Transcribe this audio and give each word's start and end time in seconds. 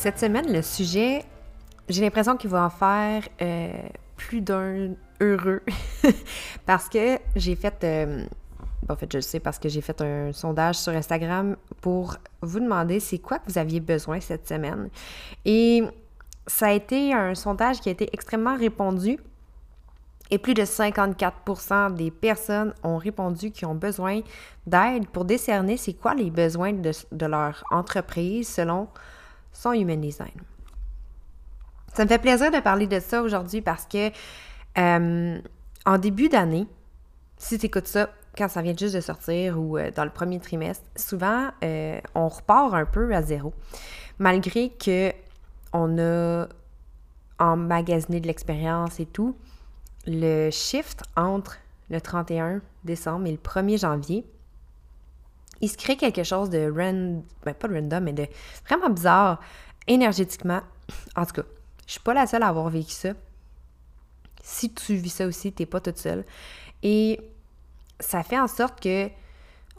Cette 0.00 0.18
semaine, 0.18 0.50
le 0.50 0.62
sujet, 0.62 1.26
j'ai 1.86 2.00
l'impression 2.00 2.34
qu'il 2.34 2.48
va 2.48 2.64
en 2.64 2.70
faire 2.70 3.22
euh, 3.42 3.70
plus 4.16 4.40
d'un 4.40 4.94
heureux 5.20 5.60
parce 6.64 6.88
que 6.88 7.18
j'ai 7.36 7.54
fait, 7.54 7.84
euh, 7.84 8.24
en 8.88 8.96
fait, 8.96 9.12
je 9.12 9.18
le 9.18 9.22
sais 9.22 9.40
parce 9.40 9.58
que 9.58 9.68
j'ai 9.68 9.82
fait 9.82 10.00
un 10.00 10.32
sondage 10.32 10.76
sur 10.76 10.94
Instagram 10.94 11.54
pour 11.82 12.16
vous 12.40 12.60
demander 12.60 12.98
c'est 12.98 13.18
quoi 13.18 13.40
que 13.40 13.52
vous 13.52 13.58
aviez 13.58 13.80
besoin 13.80 14.20
cette 14.20 14.48
semaine. 14.48 14.88
Et 15.44 15.82
ça 16.46 16.68
a 16.68 16.72
été 16.72 17.12
un 17.12 17.34
sondage 17.34 17.82
qui 17.82 17.90
a 17.90 17.92
été 17.92 18.08
extrêmement 18.14 18.56
répondu. 18.56 19.18
Et 20.30 20.38
plus 20.38 20.54
de 20.54 20.62
54% 20.62 21.92
des 21.92 22.10
personnes 22.10 22.72
ont 22.82 22.96
répondu 22.96 23.50
qu'ils 23.50 23.68
ont 23.68 23.74
besoin 23.74 24.22
d'aide 24.66 25.08
pour 25.08 25.26
décerner 25.26 25.76
c'est 25.76 25.92
quoi 25.92 26.14
les 26.14 26.30
besoins 26.30 26.72
de 26.72 27.26
leur 27.26 27.62
entreprise 27.70 28.48
selon 28.48 28.88
son 29.52 29.72
human 29.72 30.00
design. 30.00 30.32
Ça 31.94 32.04
me 32.04 32.08
fait 32.08 32.18
plaisir 32.18 32.50
de 32.50 32.60
parler 32.60 32.86
de 32.86 33.00
ça 33.00 33.22
aujourd'hui 33.22 33.62
parce 33.62 33.86
que 33.86 34.10
euh, 34.78 35.38
en 35.86 35.98
début 35.98 36.28
d'année, 36.28 36.66
si 37.36 37.58
tu 37.58 37.66
écoutes 37.66 37.88
ça 37.88 38.10
quand 38.36 38.48
ça 38.48 38.62
vient 38.62 38.76
juste 38.76 38.94
de 38.94 39.00
sortir 39.00 39.58
ou 39.58 39.76
euh, 39.76 39.90
dans 39.90 40.04
le 40.04 40.10
premier 40.10 40.38
trimestre, 40.38 40.84
souvent 40.96 41.50
euh, 41.64 42.00
on 42.14 42.28
repart 42.28 42.74
un 42.74 42.86
peu 42.86 43.12
à 43.14 43.22
zéro. 43.22 43.52
Malgré 44.18 44.70
que 44.70 45.12
on 45.72 45.98
a 45.98 46.46
emmagasiné 47.38 48.20
de 48.20 48.26
l'expérience 48.26 49.00
et 49.00 49.06
tout, 49.06 49.36
le 50.06 50.50
shift 50.50 51.02
entre 51.16 51.58
le 51.88 52.00
31 52.00 52.60
décembre 52.84 53.26
et 53.26 53.32
le 53.32 53.38
1er 53.38 53.80
janvier, 53.80 54.24
il 55.60 55.68
se 55.68 55.76
crée 55.76 55.96
quelque 55.96 56.24
chose 56.24 56.50
de 56.50 56.70
random, 56.70 57.22
ben 57.44 57.54
pas 57.54 57.68
de 57.68 57.74
random, 57.74 58.04
mais 58.04 58.12
de 58.12 58.26
vraiment 58.66 58.90
bizarre 58.90 59.40
énergétiquement. 59.86 60.62
En 61.16 61.26
tout 61.26 61.34
cas, 61.34 61.42
je 61.86 61.92
suis 61.92 62.00
pas 62.00 62.14
la 62.14 62.26
seule 62.26 62.42
à 62.42 62.48
avoir 62.48 62.68
vécu 62.68 62.92
ça. 62.92 63.10
Si 64.42 64.72
tu 64.72 64.94
vis 64.94 65.10
ça 65.10 65.26
aussi, 65.26 65.52
t'es 65.52 65.66
pas 65.66 65.80
toute 65.80 65.98
seule. 65.98 66.24
Et 66.82 67.20
ça 67.98 68.22
fait 68.22 68.38
en 68.38 68.48
sorte 68.48 68.80
que 68.80 69.08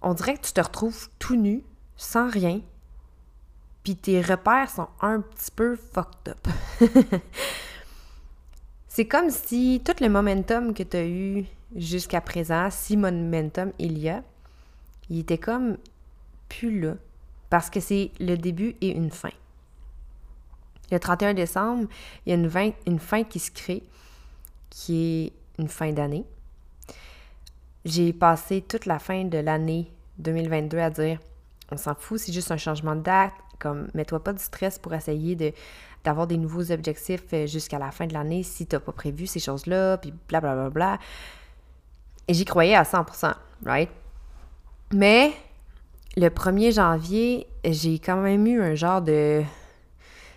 on 0.03 0.13
dirait 0.13 0.35
que 0.35 0.41
tu 0.41 0.53
te 0.53 0.61
retrouves 0.61 1.09
tout 1.19 1.35
nu, 1.35 1.63
sans 1.95 2.29
rien, 2.29 2.61
puis 3.83 3.95
tes 3.95 4.21
repères 4.21 4.69
sont 4.69 4.87
un 5.01 5.21
petit 5.21 5.51
peu 5.51 5.75
fucked 5.75 6.29
up. 6.29 6.47
C'est 8.87 9.07
comme 9.07 9.29
si 9.29 9.81
tout 9.85 9.95
le 10.01 10.09
momentum 10.09 10.73
que 10.73 10.83
tu 10.83 10.97
as 10.97 11.05
eu 11.05 11.45
jusqu'à 11.75 12.19
présent, 12.21 12.69
si 12.69 12.97
momentum 12.97 13.71
il 13.79 13.97
y 13.97 14.09
a, 14.09 14.23
il 15.11 15.19
était 15.19 15.37
comme 15.37 15.77
plus 16.49 16.79
là. 16.79 16.95
Parce 17.49 17.69
que 17.69 17.81
c'est 17.81 18.11
le 18.19 18.37
début 18.37 18.75
et 18.79 18.89
une 18.91 19.11
fin. 19.11 19.31
Le 20.89 20.99
31 20.99 21.33
décembre, 21.33 21.87
il 22.25 22.29
y 22.29 22.33
a 22.33 22.35
une, 22.35 22.73
une 22.87 22.99
fin 22.99 23.23
qui 23.23 23.39
se 23.39 23.51
crée, 23.51 23.83
qui 24.69 24.95
est 25.25 25.61
une 25.61 25.67
fin 25.67 25.91
d'année. 25.91 26.25
J'ai 27.83 28.13
passé 28.13 28.61
toute 28.61 28.85
la 28.85 28.99
fin 28.99 29.25
de 29.25 29.37
l'année 29.37 29.91
2022 30.19 30.77
à 30.79 30.89
dire 30.89 31.19
on 31.71 31.77
s'en 31.77 31.95
fout, 31.95 32.19
c'est 32.19 32.31
juste 32.31 32.51
un 32.51 32.57
changement 32.57 32.95
de 32.95 33.01
date, 33.01 33.33
comme 33.59 33.89
mets-toi 33.93 34.23
pas 34.23 34.33
du 34.33 34.43
stress 34.43 34.79
pour 34.79 34.93
essayer 34.93 35.35
de 35.35 35.51
d'avoir 36.03 36.25
des 36.25 36.37
nouveaux 36.37 36.71
objectifs 36.71 37.25
euh, 37.33 37.45
jusqu'à 37.45 37.77
la 37.77 37.91
fin 37.91 38.07
de 38.07 38.13
l'année 38.13 38.41
si 38.41 38.65
tu 38.65 38.75
n'as 38.75 38.79
pas 38.79 38.91
prévu 38.91 39.27
ces 39.27 39.39
choses-là, 39.39 39.97
puis 39.97 40.11
blablabla. 40.29 40.69
Bla, 40.69 40.69
bla, 40.69 40.95
bla. 40.95 40.99
Et 42.27 42.33
j'y 42.33 42.43
croyais 42.43 42.75
à 42.75 42.83
100%, 42.83 43.35
right? 43.65 43.89
Mais 44.93 45.33
le 46.17 46.27
1er 46.27 46.73
janvier, 46.73 47.47
j'ai 47.63 47.99
quand 47.99 48.17
même 48.17 48.45
eu 48.45 48.61
un 48.61 48.75
genre 48.75 49.01
de 49.01 49.43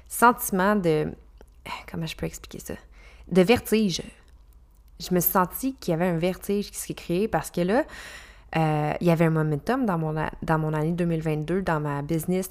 sentiment 0.09 0.77
de... 0.77 1.13
Comment 1.91 2.07
je 2.07 2.17
peux 2.17 2.27
expliquer 2.27 2.61
ça? 2.61 2.75
De 3.31 3.43
vertige. 3.43 4.03
Je 5.01 5.13
me 5.15 5.21
suis 5.21 5.33
sentie 5.33 5.75
qu'il 5.75 5.93
y 5.93 5.95
avait 5.95 6.07
un 6.07 6.19
vertige 6.19 6.71
qui 6.71 6.79
s'est 6.79 6.95
créé 6.95 7.27
parce 7.27 7.51
que 7.51 7.63
là, 7.63 7.85
euh, 8.57 8.93
il 9.01 9.07
y 9.07 9.11
avait 9.11 9.25
un 9.25 9.31
momentum 9.31 9.85
dans 9.87 9.99
mon, 9.99 10.15
dans 10.43 10.59
mon 10.59 10.73
année 10.73 10.93
2022, 10.93 11.63
dans 11.63 11.81
ma 11.81 12.03
business. 12.03 12.51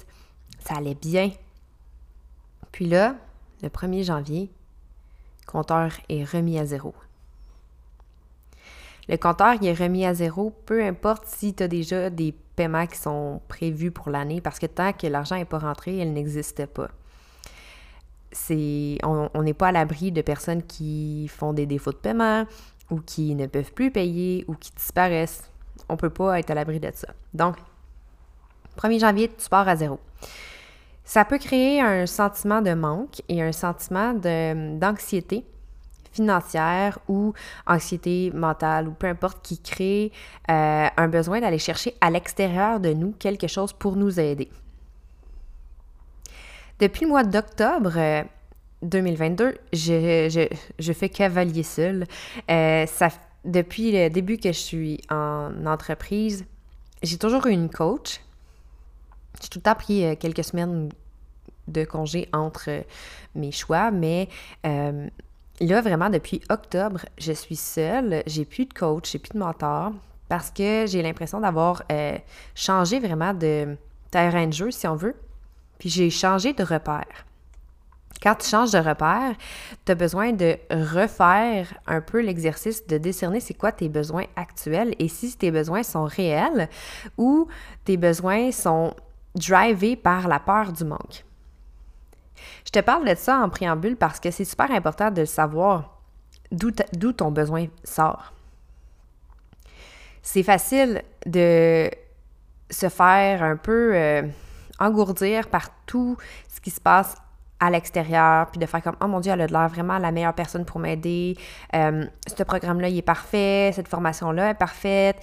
Ça 0.58 0.74
allait 0.76 0.94
bien. 0.94 1.30
Puis 2.72 2.86
là, 2.86 3.16
le 3.62 3.68
1er 3.68 4.04
janvier, 4.04 4.50
compteur 5.46 5.92
est 6.08 6.24
remis 6.24 6.58
à 6.58 6.66
zéro. 6.66 6.94
Le 9.08 9.16
compteur 9.16 9.54
il 9.60 9.66
est 9.66 9.74
remis 9.74 10.06
à 10.06 10.14
zéro, 10.14 10.50
peu 10.66 10.82
importe 10.82 11.24
si 11.26 11.54
tu 11.54 11.62
as 11.62 11.68
déjà 11.68 12.10
des 12.10 12.34
paiements 12.56 12.86
qui 12.86 12.98
sont 12.98 13.40
prévus 13.48 13.90
pour 13.90 14.10
l'année, 14.10 14.40
parce 14.40 14.58
que 14.58 14.66
tant 14.66 14.92
que 14.92 15.06
l'argent 15.06 15.36
n'est 15.36 15.44
pas 15.44 15.58
rentré, 15.58 15.98
elle 15.98 16.12
n'existe 16.12 16.66
pas. 16.66 16.88
C'est, 18.32 18.98
on 19.04 19.42
n'est 19.42 19.54
pas 19.54 19.68
à 19.68 19.72
l'abri 19.72 20.10
de 20.10 20.22
personnes 20.22 20.62
qui 20.62 21.28
font 21.28 21.52
des 21.52 21.66
défauts 21.66 21.92
de 21.92 21.98
paiement 21.98 22.46
ou 22.90 23.00
qui 23.00 23.34
ne 23.34 23.46
peuvent 23.46 23.72
plus 23.72 23.90
payer 23.90 24.44
ou 24.48 24.54
qui 24.54 24.72
disparaissent. 24.72 25.50
On 25.88 25.94
ne 25.94 25.98
peut 25.98 26.10
pas 26.10 26.38
être 26.40 26.50
à 26.50 26.54
l'abri 26.54 26.80
de 26.80 26.90
ça. 26.92 27.08
Donc, 27.32 27.56
1er 28.78 29.00
janvier, 29.00 29.30
tu 29.36 29.48
pars 29.48 29.68
à 29.68 29.76
zéro. 29.76 30.00
Ça 31.04 31.24
peut 31.24 31.38
créer 31.38 31.80
un 31.80 32.06
sentiment 32.06 32.62
de 32.62 32.72
manque 32.72 33.22
et 33.28 33.42
un 33.42 33.52
sentiment 33.52 34.14
d'anxiété 34.14 35.44
financière 36.14 36.98
ou 37.08 37.32
anxiété 37.66 38.30
mentale 38.32 38.88
ou 38.88 38.92
peu 38.92 39.06
importe 39.06 39.44
qui 39.44 39.58
crée 39.58 40.12
euh, 40.50 40.86
un 40.96 41.08
besoin 41.08 41.40
d'aller 41.40 41.58
chercher 41.58 41.94
à 42.00 42.10
l'extérieur 42.10 42.80
de 42.80 42.92
nous 42.92 43.12
quelque 43.12 43.46
chose 43.46 43.72
pour 43.72 43.96
nous 43.96 44.20
aider. 44.20 44.48
Depuis 46.78 47.04
le 47.04 47.10
mois 47.10 47.24
d'octobre 47.24 48.24
2022, 48.82 49.44
euh, 49.44 49.52
je, 49.72 50.48
je, 50.78 50.92
fais 50.92 51.08
cavalier 51.08 51.62
seul. 51.62 52.04
Euh, 52.50 52.86
ça, 52.86 53.08
depuis 53.44 53.92
le 53.92 54.08
début 54.08 54.38
que 54.38 54.52
je 54.52 54.58
suis 54.58 55.00
en 55.10 55.66
entreprise, 55.66 56.44
j'ai 57.02 57.18
toujours 57.18 57.46
eu 57.46 57.52
une 57.52 57.70
coach 57.70 58.20
j'ai 59.42 59.48
tout 59.48 59.58
le 59.58 59.62
temps 59.62 59.74
pris 59.74 60.16
quelques 60.18 60.44
semaines 60.44 60.90
de 61.66 61.84
congé 61.84 62.28
entre 62.32 62.84
mes 63.34 63.50
choix, 63.50 63.90
mais 63.90 64.28
là, 65.60 65.80
vraiment, 65.80 66.10
depuis 66.10 66.40
octobre, 66.50 67.00
je 67.18 67.32
suis 67.32 67.56
seule. 67.56 68.22
J'ai 68.26 68.44
plus 68.44 68.66
de 68.66 68.74
coach, 68.74 69.12
j'ai 69.12 69.18
plus 69.18 69.32
de 69.32 69.38
mentor 69.38 69.92
parce 70.28 70.50
que 70.50 70.86
j'ai 70.86 71.02
l'impression 71.02 71.40
d'avoir 71.40 71.82
changé 72.54 72.98
vraiment 72.98 73.34
de 73.34 73.76
terrain 74.10 74.46
de 74.46 74.52
jeu, 74.52 74.70
si 74.70 74.86
on 74.86 74.96
veut. 74.96 75.14
Puis 75.78 75.88
j'ai 75.88 76.10
changé 76.10 76.52
de 76.52 76.62
repère. 76.62 77.26
Quand 78.22 78.36
tu 78.36 78.48
changes 78.48 78.70
de 78.70 78.78
repère, 78.78 79.34
tu 79.84 79.92
as 79.92 79.94
besoin 79.94 80.32
de 80.32 80.56
refaire 80.70 81.74
un 81.86 82.00
peu 82.00 82.20
l'exercice 82.22 82.86
de 82.86 82.96
décerner 82.96 83.40
c'est 83.40 83.54
quoi 83.54 83.70
tes 83.70 83.88
besoins 83.88 84.24
actuels 84.34 84.94
et 84.98 85.08
si 85.08 85.36
tes 85.36 85.50
besoins 85.50 85.82
sont 85.82 86.04
réels 86.04 86.70
ou 87.18 87.48
tes 87.84 87.98
besoins 87.98 88.50
sont 88.50 88.94
drivé 89.34 89.96
par 89.96 90.28
la 90.28 90.38
peur 90.38 90.72
du 90.72 90.84
manque. 90.84 91.23
Je 92.64 92.70
te 92.70 92.80
parle 92.80 93.08
de 93.08 93.14
ça 93.14 93.38
en 93.38 93.48
préambule 93.48 93.96
parce 93.96 94.20
que 94.20 94.30
c'est 94.30 94.44
super 94.44 94.70
important 94.70 95.10
de 95.10 95.24
savoir 95.24 95.98
d'où 96.50 97.12
ton 97.12 97.30
besoin 97.30 97.66
sort. 97.84 98.32
C'est 100.22 100.42
facile 100.42 101.02
de 101.26 101.90
se 102.70 102.88
faire 102.88 103.42
un 103.42 103.56
peu 103.56 103.94
euh, 103.94 104.22
engourdir 104.78 105.48
par 105.48 105.68
tout 105.86 106.16
ce 106.48 106.60
qui 106.60 106.70
se 106.70 106.80
passe 106.80 107.14
à 107.60 107.70
l'extérieur, 107.70 108.50
puis 108.50 108.58
de 108.58 108.66
faire 108.66 108.82
comme, 108.82 108.96
oh 109.00 109.06
mon 109.06 109.20
Dieu, 109.20 109.32
elle 109.32 109.42
a 109.42 109.46
l'air 109.46 109.68
vraiment 109.68 109.98
la 109.98 110.10
meilleure 110.10 110.34
personne 110.34 110.64
pour 110.64 110.80
m'aider, 110.80 111.36
euh, 111.74 112.04
ce 112.26 112.42
programme-là, 112.42 112.88
il 112.88 112.98
est 112.98 113.02
parfait, 113.02 113.70
cette 113.74 113.88
formation-là 113.88 114.50
est 114.50 114.54
parfaite, 114.54 115.16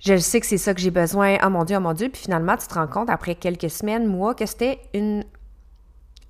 je 0.00 0.16
sais 0.16 0.40
que 0.40 0.46
c'est 0.46 0.58
ça 0.58 0.74
que 0.74 0.80
j'ai 0.80 0.90
besoin, 0.90 1.38
oh 1.44 1.48
mon 1.48 1.64
Dieu, 1.64 1.76
oh 1.76 1.80
mon 1.80 1.94
Dieu, 1.94 2.08
puis 2.08 2.22
finalement, 2.22 2.56
tu 2.56 2.66
te 2.66 2.74
rends 2.74 2.88
compte 2.88 3.10
après 3.10 3.36
quelques 3.36 3.70
semaines, 3.70 4.06
mois, 4.06 4.34
que 4.34 4.44
c'était 4.44 4.80
une, 4.92 5.24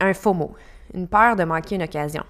un 0.00 0.14
faux 0.14 0.34
mot, 0.34 0.54
une 0.94 1.08
peur 1.08 1.36
de 1.36 1.44
manquer 1.44 1.76
une 1.76 1.82
occasion. 1.82 2.24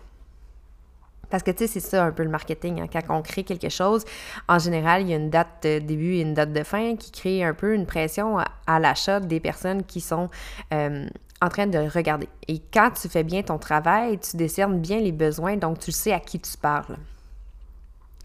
Parce 1.31 1.43
que, 1.43 1.51
tu 1.51 1.67
sais, 1.67 1.67
c'est 1.67 1.81
ça 1.81 2.05
un 2.05 2.13
peu 2.13 2.23
le 2.23 2.31
marketing. 2.31 2.81
Hein. 2.81 2.87
Quand 2.93 3.01
on 3.11 3.23
crée 3.23 3.43
quelque 3.43 3.69
chose, 3.69 4.05
en 4.49 4.59
général, 4.59 5.03
il 5.03 5.09
y 5.09 5.13
a 5.13 5.17
une 5.17 5.31
date 5.31 5.65
de 5.65 5.79
début 5.81 6.15
et 6.15 6.21
une 6.21 6.35
date 6.35 6.53
de 6.53 6.63
fin 6.63 6.97
qui 6.97 7.11
crée 7.11 7.43
un 7.43 7.55
peu 7.55 7.75
une 7.75 7.87
pression 7.87 8.39
à, 8.39 8.79
l'achat 8.79 9.21
des 9.21 9.41
personnes 9.41 9.83
qui 9.83 10.01
sont 10.01 10.29
euh, 10.73 11.07
en 11.43 11.49
train 11.49 11.67
de 11.67 11.79
regarder. 11.79 12.29
Et 12.49 12.61
quand 12.73 12.91
tu 12.91 13.09
fais 13.09 13.25
bien 13.25 13.43
ton 13.43 13.59
travail, 13.59 14.19
tu 14.19 14.37
décernes 14.37 14.81
bien 14.81 15.01
les 15.01 15.13
besoins, 15.13 15.57
donc 15.57 15.81
tu 15.81 15.93
sais 15.93 16.13
à 16.13 16.21
qui 16.21 16.39
tu 16.39 16.57
parles. 16.57 16.97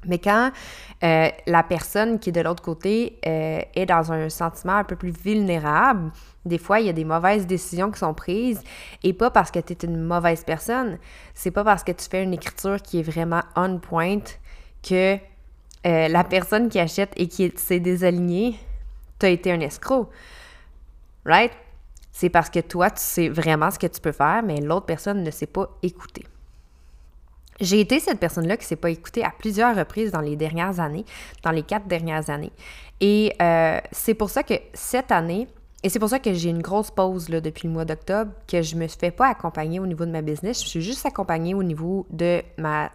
Mais 0.05 0.19
quand 0.19 0.51
euh, 1.03 1.29
la 1.45 1.63
personne 1.63 2.19
qui 2.19 2.29
est 2.29 2.33
de 2.33 2.41
l'autre 2.41 2.63
côté 2.63 3.19
euh, 3.25 3.61
est 3.75 3.85
dans 3.85 4.11
un 4.11 4.29
sentiment 4.29 4.77
un 4.77 4.83
peu 4.83 4.95
plus 4.95 5.11
vulnérable, 5.11 6.11
des 6.45 6.57
fois, 6.57 6.79
il 6.79 6.87
y 6.87 6.89
a 6.89 6.93
des 6.93 7.05
mauvaises 7.05 7.45
décisions 7.45 7.91
qui 7.91 7.99
sont 7.99 8.13
prises 8.13 8.61
et 9.03 9.13
pas 9.13 9.29
parce 9.29 9.51
que 9.51 9.59
tu 9.59 9.73
es 9.73 9.77
une 9.85 10.01
mauvaise 10.01 10.43
personne, 10.43 10.97
c'est 11.35 11.51
pas 11.51 11.63
parce 11.63 11.83
que 11.83 11.91
tu 11.91 12.05
fais 12.09 12.23
une 12.23 12.33
écriture 12.33 12.81
qui 12.81 12.99
est 12.99 13.03
vraiment 13.03 13.41
on 13.55 13.77
point 13.77 14.21
que 14.81 15.17
euh, 15.85 16.07
la 16.07 16.23
personne 16.23 16.69
qui 16.69 16.79
achète 16.79 17.13
et 17.15 17.27
qui 17.27 17.51
s'est 17.55 17.79
désalignée, 17.79 18.57
tu 19.19 19.25
as 19.27 19.29
été 19.29 19.51
un 19.51 19.59
escroc. 19.59 20.09
Right? 21.25 21.51
C'est 22.11 22.29
parce 22.29 22.49
que 22.49 22.59
toi, 22.59 22.89
tu 22.89 23.01
sais 23.01 23.29
vraiment 23.29 23.69
ce 23.71 23.79
que 23.79 23.87
tu 23.87 24.01
peux 24.01 24.11
faire, 24.11 24.41
mais 24.43 24.59
l'autre 24.61 24.85
personne 24.87 25.23
ne 25.23 25.31
sait 25.31 25.45
pas 25.45 25.69
écouter. 25.81 26.25
J'ai 27.61 27.79
été 27.79 27.99
cette 27.99 28.19
personne-là 28.19 28.57
qui 28.57 28.65
ne 28.65 28.69
s'est 28.69 28.75
pas 28.75 28.89
écoutée 28.89 29.23
à 29.23 29.29
plusieurs 29.29 29.75
reprises 29.75 30.11
dans 30.11 30.19
les 30.19 30.35
dernières 30.35 30.79
années, 30.79 31.05
dans 31.43 31.51
les 31.51 31.61
quatre 31.61 31.87
dernières 31.87 32.29
années. 32.31 32.51
Et 32.99 33.33
euh, 33.41 33.79
c'est 33.91 34.15
pour 34.15 34.31
ça 34.31 34.41
que 34.41 34.55
cette 34.73 35.11
année, 35.11 35.47
et 35.83 35.89
c'est 35.89 35.99
pour 35.99 36.09
ça 36.09 36.19
que 36.19 36.33
j'ai 36.33 36.49
une 36.49 36.61
grosse 36.61 36.91
pause 36.91 37.27
depuis 37.27 37.67
le 37.67 37.73
mois 37.73 37.85
d'octobre, 37.85 38.31
que 38.47 38.63
je 38.63 38.75
ne 38.75 38.81
me 38.81 38.87
fais 38.87 39.11
pas 39.11 39.27
accompagner 39.27 39.79
au 39.79 39.85
niveau 39.85 40.05
de 40.05 40.11
ma 40.11 40.21
business. 40.21 40.63
Je 40.63 40.67
suis 40.67 40.81
juste 40.81 41.05
accompagnée 41.05 41.53
au 41.53 41.63
niveau 41.63 42.07
de 42.09 42.41
ma 42.57 42.91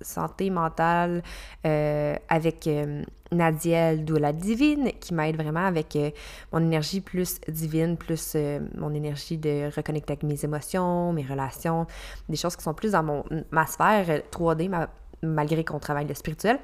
santé 0.00 0.50
mentale 0.50 1.22
euh, 1.66 2.14
avec 2.28 2.66
euh, 2.66 3.02
Nadiel 3.32 4.04
la 4.04 4.32
Divine, 4.32 4.92
qui 5.00 5.14
m'aide 5.14 5.36
vraiment 5.36 5.66
avec 5.66 5.96
euh, 5.96 6.10
mon 6.52 6.60
énergie 6.60 7.00
plus 7.00 7.40
divine, 7.48 7.96
plus 7.96 8.32
euh, 8.34 8.60
mon 8.76 8.94
énergie 8.94 9.36
de 9.36 9.74
reconnecter 9.74 10.12
avec 10.12 10.22
mes 10.22 10.44
émotions, 10.44 11.12
mes 11.12 11.24
relations, 11.24 11.86
des 12.28 12.36
choses 12.36 12.56
qui 12.56 12.62
sont 12.62 12.74
plus 12.74 12.92
dans 12.92 13.02
mon, 13.02 13.24
ma 13.50 13.66
sphère 13.66 14.22
3D, 14.30 14.86
malgré 15.22 15.64
qu'on 15.64 15.78
travaille 15.78 16.06
le 16.06 16.14
spirituel. 16.14 16.58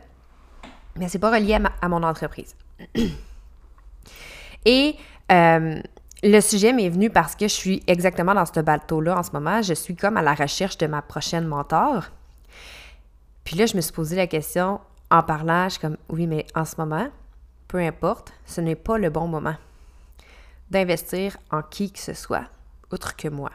Mais 0.97 1.09
c'est 1.09 1.19
pas 1.19 1.31
relié 1.31 1.59
à, 1.81 1.89
mon 1.89 2.03
entreprise. 2.03 2.55
Et 4.65 4.97
le 6.25 6.41
sujet 6.41 6.73
m'est 6.73 6.91
venu 6.91 7.11
parce 7.11 7.35
que 7.35 7.49
je 7.49 7.53
suis 7.53 7.83
exactement 7.87 8.35
dans 8.35 8.47
ce 8.47 8.61
bateau-là 8.61 9.19
en 9.19 9.23
ce 9.23 9.33
moment. 9.33 9.63
Je 9.63 9.75
suis 9.75 9.97
comme 9.97 10.17
à 10.17 10.23
la 10.23 10.35
recherche 10.35 10.79
de 10.79 10.87
ma 10.87 11.03
prochaine 11.03 11.47
mentor. 11.47 12.05
Puis 13.45 13.57
là, 13.57 13.67
je 13.67 13.77
me 13.77 13.81
suis 13.81 13.93
posé 13.93 14.17
la 14.17 14.27
question 14.27 14.81
en 15.11 15.23
parlant, 15.23 15.65
je 15.65 15.71
suis 15.71 15.81
comme, 15.81 15.97
oui, 16.09 16.27
mais 16.27 16.47
en 16.55 16.65
ce 16.65 16.77
moment, 16.79 17.09
peu 17.69 17.79
importe, 17.79 18.33
ce 18.47 18.61
n'est 18.61 18.77
pas 18.77 18.99
le 18.99 19.11
bon 19.11 19.27
moment 19.27 19.57
d'investir 20.71 21.37
en 21.51 21.63
qui 21.63 21.93
que 21.93 21.99
ce 21.99 22.15
soit, 22.15 22.45
autre 22.91 23.15
que 23.15 23.29
moi. 23.29 23.51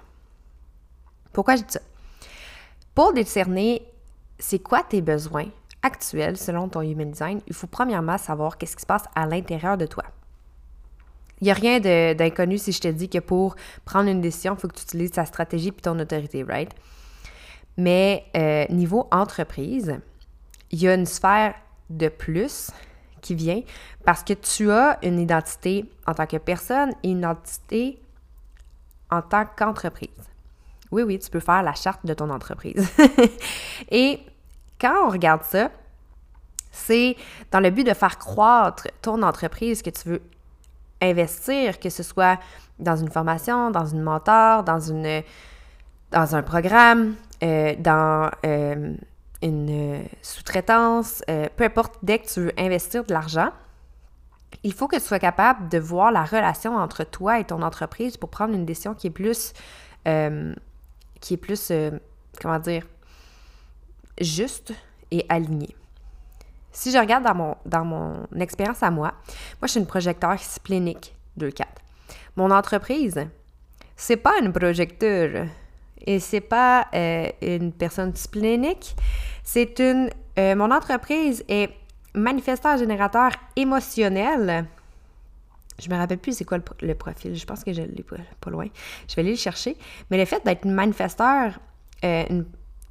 Pourquoi 1.33 1.55
je 1.55 1.63
dis 1.63 1.73
ça? 1.73 1.79
Pour 2.93 3.13
décerner 3.13 3.83
c'est 4.39 4.59
quoi 4.59 4.83
tes 4.83 5.01
besoins 5.01 5.47
actuels 5.81 6.37
selon 6.37 6.69
ton 6.69 6.81
human 6.81 7.11
design, 7.11 7.41
il 7.47 7.53
faut 7.53 7.67
premièrement 7.67 8.17
savoir 8.17 8.57
qu'est-ce 8.57 8.75
qui 8.75 8.81
se 8.81 8.87
passe 8.87 9.05
à 9.15 9.25
l'intérieur 9.25 9.77
de 9.77 9.85
toi. 9.85 10.03
Il 11.41 11.45
n'y 11.45 11.51
a 11.51 11.53
rien 11.53 11.79
d'inconnu 12.13 12.57
si 12.57 12.71
je 12.71 12.81
te 12.81 12.87
dis 12.87 13.09
que 13.09 13.19
pour 13.19 13.55
prendre 13.85 14.09
une 14.09 14.21
décision, 14.21 14.55
il 14.55 14.59
faut 14.59 14.67
que 14.67 14.75
tu 14.75 14.83
utilises 14.83 15.11
ta 15.11 15.25
stratégie 15.25 15.71
puis 15.71 15.81
ton 15.81 15.97
autorité, 15.99 16.43
right? 16.43 16.71
Mais 17.77 18.25
euh, 18.35 18.65
niveau 18.69 19.07
entreprise, 19.12 20.00
il 20.71 20.81
y 20.81 20.88
a 20.88 20.94
une 20.94 21.06
sphère 21.06 21.53
de 21.89 22.09
plus 22.09 22.71
qui 23.21 23.35
vient 23.35 23.62
parce 24.06 24.24
que 24.24 24.33
tu 24.33 24.71
as 24.71 24.97
une 25.03 25.19
identité 25.19 25.85
en 26.06 26.13
tant 26.13 26.25
que 26.25 26.38
personne 26.38 26.91
et 27.03 27.12
une 27.12 27.19
identité 27.19 28.00
en 29.09 29.21
tant 29.21 29.45
qu'entreprise. 29.45 30.09
Oui, 30.91 31.03
oui, 31.03 31.19
tu 31.19 31.29
peux 31.29 31.39
faire 31.39 31.63
la 31.63 31.74
charte 31.74 32.06
de 32.06 32.13
ton 32.13 32.29
entreprise. 32.29 32.89
et 33.91 34.19
quand 34.80 35.07
on 35.07 35.09
regarde 35.09 35.44
ça, 35.44 35.69
c'est 36.71 37.15
dans 37.51 37.59
le 37.59 37.69
but 37.69 37.83
de 37.83 37.94
faire 37.94 38.18
croître 38.18 38.88
ton 39.01 39.21
entreprise 39.23 39.81
que 39.81 39.89
tu 39.89 40.09
veux 40.09 40.21
investir, 41.01 41.80
que 41.80 41.89
ce 41.89 42.03
soit 42.03 42.39
dans 42.80 42.95
une 42.95 43.09
formation, 43.09 43.71
dans 43.71 43.85
une 43.85 44.01
mentor, 44.01 44.63
dans, 44.63 44.80
une, 44.80 45.23
dans 46.12 46.36
un 46.36 46.44
programme, 46.44 47.15
euh, 47.44 47.75
dans 47.77 48.31
euh, 48.45 48.95
une 49.42 49.69
euh, 49.69 50.04
sous-traitance, 50.21 51.24
peu 51.56 51.63
importe, 51.63 51.95
dès 52.04 52.19
que 52.19 52.27
tu 52.27 52.39
veux 52.42 52.54
investir 52.57 53.04
de 53.04 53.13
l'argent, 53.13 53.50
il 54.63 54.74
faut 54.74 54.88
que 54.88 54.95
tu 54.95 55.01
sois 55.01 55.19
capable 55.19 55.69
de 55.69 55.77
voir 55.77 56.12
la 56.12 56.24
relation 56.24 56.75
entre 56.75 57.04
toi 57.04 57.39
et 57.39 57.44
ton 57.44 57.62
entreprise 57.62 58.18
pour 58.18 58.30
prendre 58.30 58.54
une 58.54 58.65
décision 58.65 58.94
qui 58.94 59.07
est 59.07 59.12
plus, 59.12 59.54
qui 60.06 61.33
est 61.33 61.38
plus, 61.38 61.71
comment 62.42 62.59
dire, 62.59 62.83
juste 64.19 64.74
et 65.12 65.25
alignée. 65.30 65.75
Si 66.71 66.92
je 66.92 66.98
regarde 66.98 67.24
dans 67.24 67.36
mon, 67.36 67.56
dans 67.65 67.83
mon 67.83 68.25
expérience 68.39 68.83
à 68.83 68.89
moi, 68.89 69.13
moi, 69.59 69.65
je 69.65 69.71
suis 69.71 69.80
une 69.80 69.86
projecteur 69.86 70.39
splénique 70.39 71.15
2-4. 71.38 71.65
Mon 72.36 72.51
entreprise, 72.51 73.27
c'est 73.95 74.18
pas 74.18 74.39
une 74.42 74.54
projecteur 74.54 75.48
et 76.07 76.19
c'est 76.19 76.42
pas 76.42 76.88
euh, 76.95 77.30
une 77.42 77.74
personne 77.74 78.15
splénique. 78.15 78.95
C'est 79.44 79.80
une. 79.80 80.09
Euh, 80.39 80.56
mon 80.56 80.71
entreprise 80.71 81.44
est 81.50 81.69
manifesteur 82.15 82.77
générateur 82.77 83.31
émotionnel. 83.56 84.65
Je 85.80 85.89
me 85.89 85.95
rappelle 85.95 86.18
plus 86.18 86.38
c'est 86.38 86.45
quoi 86.45 86.57
le, 86.81 86.95
profil. 86.95 87.36
Je 87.36 87.45
pense 87.45 87.64
que 87.64 87.73
je 87.73 87.81
l'ai 87.81 88.04
pas, 88.04 88.49
loin. 88.49 88.68
Je 89.07 89.16
vais 89.16 89.21
aller 89.21 89.31
le 89.31 89.37
chercher. 89.37 89.78
Mais 90.09 90.18
le 90.18 90.26
fait 90.26 90.44
d'être 90.45 90.66
une 90.66 90.73
manifesteur, 90.73 91.59
euh, 92.04 92.23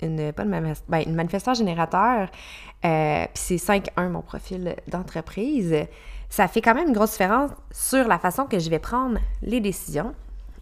une, 0.01 0.33
pas 0.33 0.45
une, 0.45 0.75
ben, 0.89 1.03
une 1.07 1.15
manifesteur 1.15 1.55
générateur, 1.55 2.31
puis 2.83 3.31
c'est 3.35 3.57
5-1 3.57 4.11
mon 4.11 4.21
profil 4.21 4.77
d'entreprise, 4.89 5.75
ça 6.29 6.49
fait 6.49 6.61
quand 6.61 6.75
même 6.75 6.89
une 6.89 6.95
grosse 6.95 7.13
différence 7.13 7.51
sur 7.73 8.07
la 8.07 8.19
façon 8.19 8.45
que 8.45 8.59
je 8.59 8.69
vais 8.69 8.79
prendre 8.79 9.19
les 9.43 9.61
décisions 9.61 10.15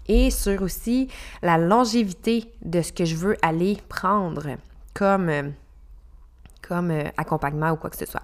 et 0.09 0.31
sur 0.31 0.63
aussi 0.63 1.09
la 1.43 1.59
longévité 1.59 2.53
de 2.63 2.83
ce 2.83 2.93
que 2.93 3.05
je 3.05 3.17
veux 3.17 3.37
aller 3.43 3.79
prendre 3.89 4.57
comme, 4.93 5.29
euh, 5.29 5.51
comme 6.67 6.91
euh, 6.91 7.05
accompagnement 7.17 7.71
ou 7.71 7.77
quoi 7.77 7.91
que 7.91 7.97
ce 7.97 8.07
soit. 8.07 8.23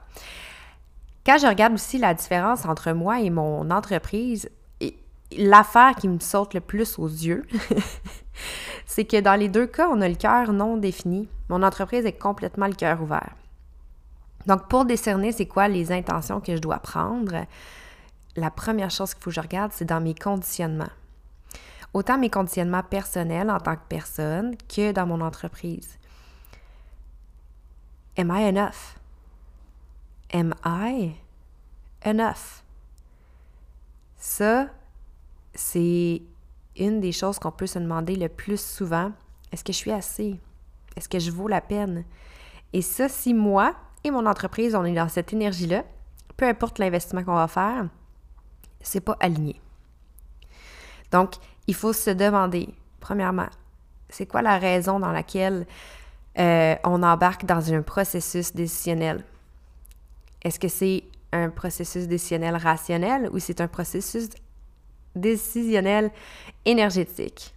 Quand 1.24 1.38
je 1.38 1.46
regarde 1.46 1.74
aussi 1.74 1.98
la 1.98 2.14
différence 2.14 2.64
entre 2.64 2.92
moi 2.92 3.20
et 3.20 3.30
mon 3.30 3.70
entreprise, 3.70 4.48
l'affaire 5.36 5.94
qui 5.94 6.08
me 6.08 6.18
saute 6.18 6.54
le 6.54 6.60
plus 6.60 6.98
aux 6.98 7.08
yeux, 7.08 7.46
c'est 8.86 9.04
que 9.04 9.20
dans 9.20 9.38
les 9.38 9.48
deux 9.48 9.66
cas, 9.66 9.88
on 9.90 10.00
a 10.00 10.08
le 10.08 10.14
cœur 10.14 10.52
non 10.52 10.76
défini. 10.76 11.28
Mon 11.48 11.62
entreprise 11.62 12.06
est 12.06 12.18
complètement 12.18 12.66
le 12.66 12.74
cœur 12.74 13.02
ouvert. 13.02 13.34
Donc, 14.46 14.68
pour 14.68 14.86
décerner 14.86 15.32
c'est 15.32 15.46
quoi 15.46 15.68
les 15.68 15.92
intentions 15.92 16.40
que 16.40 16.56
je 16.56 16.60
dois 16.60 16.78
prendre, 16.78 17.44
la 18.36 18.50
première 18.50 18.90
chose 18.90 19.12
qu'il 19.12 19.22
faut 19.22 19.30
que 19.30 19.36
je 19.36 19.40
regarde, 19.40 19.72
c'est 19.74 19.84
dans 19.84 20.00
mes 20.00 20.14
conditionnements 20.14 20.88
autant 21.92 22.18
mes 22.18 22.30
conditionnements 22.30 22.82
personnels 22.82 23.50
en 23.50 23.58
tant 23.58 23.76
que 23.76 23.86
personne 23.88 24.56
que 24.68 24.92
dans 24.92 25.06
mon 25.06 25.20
entreprise. 25.20 25.98
Am 28.16 28.30
I 28.30 28.48
enough? 28.48 28.98
Am 30.32 30.54
I 30.64 31.14
enough? 32.04 32.62
Ça, 34.16 34.68
c'est 35.54 36.22
une 36.76 37.00
des 37.00 37.12
choses 37.12 37.38
qu'on 37.38 37.50
peut 37.50 37.66
se 37.66 37.78
demander 37.78 38.16
le 38.16 38.28
plus 38.28 38.60
souvent. 38.60 39.12
Est-ce 39.50 39.64
que 39.64 39.72
je 39.72 39.78
suis 39.78 39.92
assez? 39.92 40.38
Est-ce 40.96 41.08
que 41.08 41.18
je 41.18 41.30
vaux 41.30 41.48
la 41.48 41.60
peine? 41.60 42.04
Et 42.72 42.82
ça, 42.82 43.08
si 43.08 43.34
moi 43.34 43.74
et 44.04 44.10
mon 44.10 44.26
entreprise, 44.26 44.74
on 44.74 44.84
est 44.84 44.94
dans 44.94 45.08
cette 45.08 45.32
énergie-là, 45.32 45.84
peu 46.36 46.46
importe 46.46 46.78
l'investissement 46.78 47.24
qu'on 47.24 47.34
va 47.34 47.48
faire, 47.48 47.88
c'est 48.80 49.00
pas 49.00 49.16
aligné. 49.20 49.60
Donc, 51.10 51.34
il 51.70 51.74
faut 51.74 51.92
se 51.92 52.10
demander, 52.10 52.68
premièrement, 52.98 53.48
c'est 54.08 54.26
quoi 54.26 54.42
la 54.42 54.58
raison 54.58 54.98
dans 54.98 55.12
laquelle 55.12 55.68
euh, 56.36 56.74
on 56.82 57.00
embarque 57.04 57.44
dans 57.44 57.72
un 57.72 57.82
processus 57.82 58.52
décisionnel? 58.52 59.24
Est-ce 60.42 60.58
que 60.58 60.66
c'est 60.66 61.04
un 61.30 61.48
processus 61.48 62.08
décisionnel 62.08 62.56
rationnel 62.56 63.30
ou 63.32 63.38
c'est 63.38 63.60
un 63.60 63.68
processus 63.68 64.30
décisionnel 65.14 66.10
énergétique? 66.64 67.54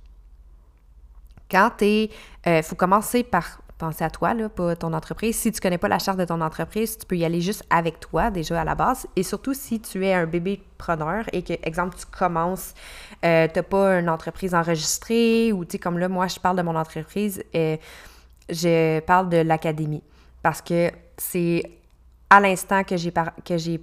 Quand 1.49 1.71
tu 1.75 1.85
es... 1.85 2.03
Il 2.45 2.49
euh, 2.51 2.61
faut 2.61 2.75
commencer 2.75 3.23
par 3.23 3.62
penser 3.77 4.03
à 4.03 4.09
toi, 4.09 4.33
là, 4.33 4.49
pas 4.49 4.75
ton 4.75 4.93
entreprise. 4.93 5.35
Si 5.35 5.51
tu 5.51 5.59
connais 5.59 5.77
pas 5.77 5.87
la 5.87 5.99
charte 5.99 6.17
de 6.17 6.25
ton 6.25 6.41
entreprise, 6.41 6.97
tu 6.97 7.05
peux 7.05 7.17
y 7.17 7.25
aller 7.25 7.41
juste 7.41 7.63
avec 7.69 7.99
toi 7.99 8.31
déjà 8.31 8.61
à 8.61 8.63
la 8.63 8.75
base. 8.75 9.07
Et 9.15 9.23
surtout 9.23 9.53
si 9.53 9.79
tu 9.79 10.05
es 10.05 10.13
un 10.13 10.25
bébé 10.25 10.61
preneur 10.77 11.25
et 11.33 11.43
que, 11.43 11.53
exemple, 11.63 11.95
tu 11.97 12.05
commences, 12.05 12.73
euh, 13.25 13.47
tu 13.47 13.59
n'as 13.59 13.63
pas 13.63 13.99
une 13.99 14.09
entreprise 14.09 14.53
enregistrée 14.53 15.51
ou, 15.51 15.65
tu 15.65 15.73
sais, 15.73 15.79
comme 15.79 15.97
là, 15.97 16.07
moi, 16.07 16.27
je 16.27 16.39
parle 16.39 16.57
de 16.57 16.61
mon 16.61 16.75
entreprise, 16.75 17.43
et 17.53 17.79
je 18.49 18.99
parle 19.01 19.29
de 19.29 19.37
l'académie. 19.37 20.03
Parce 20.41 20.61
que 20.61 20.91
c'est 21.17 21.63
à 22.29 22.39
l'instant 22.39 22.83
que 22.83 22.97
j'ai, 22.97 23.13
que 23.45 23.57
j'ai 23.57 23.79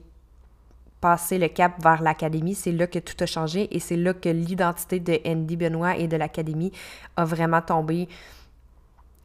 passé 1.01 1.39
le 1.39 1.49
cap 1.49 1.83
vers 1.83 2.03
l'académie, 2.03 2.55
c'est 2.55 2.73
là 2.73 2.87
que 2.87 2.99
tout 2.99 3.15
a 3.21 3.27
changé 3.27 3.75
et 3.75 3.81
c'est 3.81 3.97
là 3.97 4.13
que 4.13 4.29
l'identité 4.29 5.01
de 5.01 5.19
Andy 5.27 5.57
Benoît 5.57 5.97
et 5.97 6.09
de 6.09 6.17
l'académie 6.17 6.73
a 7.17 7.25
vraiment 7.25 7.63
tombé 7.63 8.09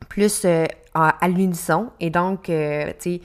plus 0.10 0.44
euh, 0.46 0.66
à, 0.94 1.28
l'unisson. 1.28 1.90
Et 2.00 2.10
donc, 2.10 2.50
euh, 2.50 2.92
tu 3.00 3.16
sais, 3.16 3.22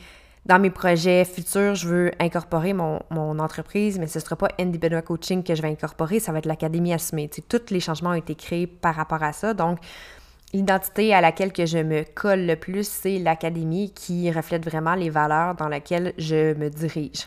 dans 0.46 0.58
mes 0.58 0.70
projets 0.70 1.24
futurs, 1.24 1.74
je 1.74 1.86
veux 1.86 2.10
incorporer 2.18 2.72
mon, 2.72 3.00
entreprise, 3.38 3.98
mais 3.98 4.06
ce 4.06 4.18
ne 4.18 4.24
sera 4.24 4.36
pas 4.36 4.48
Andy 4.58 4.78
Benoît 4.78 5.02
Coaching 5.02 5.42
que 5.42 5.54
je 5.54 5.62
vais 5.62 5.68
incorporer, 5.68 6.18
ça 6.18 6.32
va 6.32 6.38
être 6.38 6.46
l'Académie 6.46 6.92
Assumée. 6.92 7.28
Tu 7.28 7.42
sais, 7.42 7.58
tous 7.58 7.72
les 7.72 7.80
changements 7.80 8.10
ont 8.10 8.14
été 8.14 8.34
créés 8.34 8.66
par 8.66 8.94
rapport 8.94 9.22
à 9.22 9.32
ça. 9.32 9.54
Donc, 9.54 9.78
l'identité 10.52 11.14
à 11.14 11.20
laquelle 11.20 11.52
que 11.52 11.66
je 11.66 11.78
me 11.78 12.02
colle 12.02 12.46
le 12.46 12.56
plus, 12.56 12.88
c'est 12.88 13.18
l'Académie 13.18 13.92
qui 13.92 14.30
reflète 14.30 14.64
vraiment 14.64 14.94
les 14.94 15.10
valeurs 15.10 15.54
dans 15.54 15.68
lesquelles 15.68 16.14
je 16.18 16.54
me 16.54 16.68
dirige. 16.68 17.26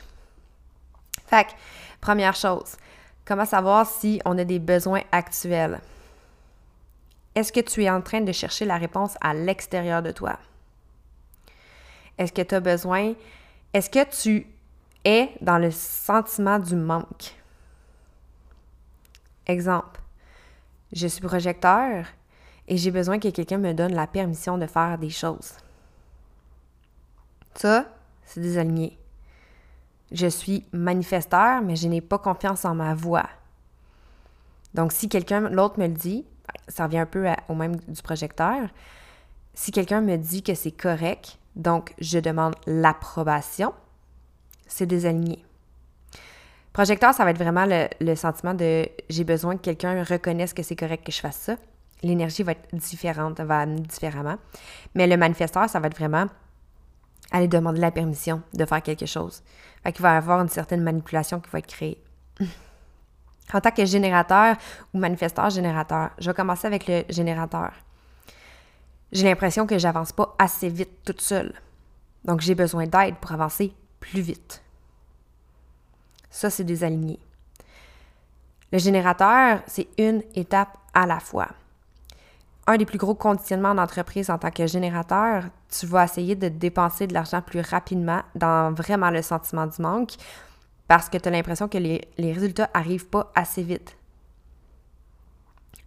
Fait 1.28 1.46
que, 1.46 1.52
première 2.02 2.36
chose, 2.36 2.76
comment 3.26 3.46
savoir 3.46 3.86
si 3.86 4.22
on 4.26 4.38
a 4.38 4.44
des 4.44 4.60
besoins 4.60 5.02
actuels? 5.12 5.80
Est-ce 7.36 7.52
que 7.52 7.60
tu 7.60 7.84
es 7.84 7.90
en 7.90 8.02
train 8.02 8.22
de 8.22 8.32
chercher 8.32 8.66
la 8.66 8.78
réponse 8.78 9.16
à 9.22 9.34
l'extérieur 9.34 10.02
de 10.04 10.12
toi? 10.12 10.38
Est-ce 12.18 12.32
que 12.32 12.42
tu 12.42 12.56
as 12.56 12.60
besoin? 12.60 13.14
Est-ce 13.74 13.90
que 13.90 14.04
tu 14.22 14.48
es 15.04 15.32
dans 15.42 15.58
le 15.58 15.72
sentiment 15.72 16.60
du 16.60 16.76
manque? 16.76 17.36
Exemple, 19.48 20.00
je 20.92 21.08
suis 21.08 21.22
projecteur 21.22 22.06
et 22.68 22.78
j'ai 22.78 22.92
besoin 22.92 23.20
que 23.20 23.30
quelqu'un 23.30 23.58
me 23.58 23.74
donne 23.74 23.94
la 23.94 24.08
permission 24.08 24.58
de 24.58 24.68
faire 24.68 24.98
des 24.98 25.10
choses. 25.10 25.54
Ça, 27.56 27.86
c'est 28.24 28.40
désaligné. 28.40 28.98
Je 30.12 30.28
suis 30.28 30.66
manifesteur, 30.72 31.62
mais 31.62 31.76
je 31.76 31.88
n'ai 31.88 32.02
pas 32.02 32.20
confiance 32.20 32.64
en 32.66 32.76
ma 32.76 32.94
voix. 32.94 33.28
Donc, 34.74 34.92
si 34.92 35.10
quelqu'un, 35.10 35.50
l'autre 35.50 35.80
me 35.80 35.88
le 35.88 35.94
dit, 35.94 36.26
ça 36.68 36.86
revient 36.86 37.00
un 37.00 37.06
peu 37.06 37.28
au 37.50 37.56
même 37.56 37.76
du 37.76 38.02
projecteur. 38.02 38.70
Si 39.54 39.72
quelqu'un 39.72 40.02
me 40.02 40.18
dit 40.18 40.44
que 40.44 40.56
c'est 40.56 40.72
correct, 40.72 41.38
donc 41.56 41.94
je 42.00 42.20
demande 42.20 42.56
l'approbation, 42.66 43.74
c'est 44.68 44.86
désaligné. 44.86 45.44
Projecteur, 46.74 47.14
ça 47.14 47.24
va 47.24 47.32
être 47.32 47.38
vraiment 47.38 47.66
le, 47.68 48.16
sentiment 48.16 48.56
de 48.56 48.88
j'ai 49.10 49.24
besoin 49.24 49.58
que 49.58 49.62
quelqu'un 49.62 50.04
reconnaisse 50.04 50.54
que 50.54 50.64
c'est 50.64 50.76
correct 50.76 51.06
que 51.06 51.12
je 51.12 51.20
fasse 51.20 51.38
ça. 51.38 51.56
L'énergie 52.02 52.42
va 52.42 52.54
être 52.54 52.76
différente, 52.76 53.40
va 53.40 53.60
amener 53.60 53.82
différemment. 53.82 54.38
Mais 54.96 55.06
le 55.06 55.16
manifesteur, 55.16 55.70
ça 55.70 55.80
va 55.80 55.88
être 55.88 55.98
vraiment 55.98 56.26
aller 57.32 57.48
demander 57.48 57.80
la 57.80 57.92
permission 57.92 58.42
de 58.54 58.66
faire 58.66 58.82
quelque 58.82 59.06
chose. 59.06 59.44
Fait 59.84 59.92
qu'il 59.92 60.02
va 60.02 60.14
y 60.14 60.18
avoir 60.18 60.42
une 60.42 60.50
certaine 60.50 60.82
manipulation 60.82 61.40
qui 61.40 61.50
va 61.52 61.60
être 61.60 61.68
créée. 61.68 62.02
En 63.54 63.62
tant 63.62 63.72
que 63.72 63.86
générateur 63.86 64.58
ou 64.94 64.98
manifesteur 64.98 65.50
générateur, 65.50 66.10
je 66.18 66.30
vais 66.30 66.34
commencer 66.34 66.68
avec 66.68 66.88
le 66.88 67.04
générateur. 67.10 67.72
J'ai 69.12 69.26
l'impression 69.26 69.68
que 69.68 69.78
j'avance 69.78 70.12
pas 70.12 70.36
assez 70.40 70.70
vite 70.70 71.04
toute 71.06 71.22
seule. 71.22 71.54
Donc 72.26 72.42
j'ai 72.42 72.56
besoin 72.56 72.88
d'aide 72.88 73.16
pour 73.22 73.32
avancer 73.32 73.74
plus 74.00 74.22
vite. 74.22 74.64
Ça, 76.32 76.50
c'est 76.50 76.64
désaligné. 76.64 77.20
Le 78.72 78.80
générateur, 78.80 79.62
c'est 79.68 79.88
une 80.00 80.24
étape 80.34 80.76
à 80.96 81.06
la 81.06 81.20
fois. 81.20 81.50
Un 82.66 82.78
des 82.78 82.86
plus 82.86 82.98
gros 82.98 83.14
conditionnements 83.14 83.76
d'entreprise 83.76 84.32
en 84.32 84.40
tant 84.40 84.50
que 84.50 84.66
générateur, 84.66 85.44
tu 85.70 85.86
vas 85.86 86.06
essayer 86.06 86.36
de 86.36 86.48
dépenser 86.48 87.06
de 87.06 87.14
l'argent 87.14 87.42
plus 87.42 87.62
rapidement 87.62 88.24
dans 88.34 88.74
vraiment 88.74 89.12
le 89.12 89.22
sentiment 89.22 89.68
du 89.68 89.80
manque 89.80 90.14
parce 90.94 91.10
que 91.10 91.18
tu 91.18 91.28
as 91.28 91.32
l'impression 91.32 91.68
que 91.68 91.80
les, 91.80 92.08
résultats 92.20 92.70
n'arrivent 92.76 93.08
pas 93.08 93.32
assez 93.34 93.64
vite. 93.64 93.98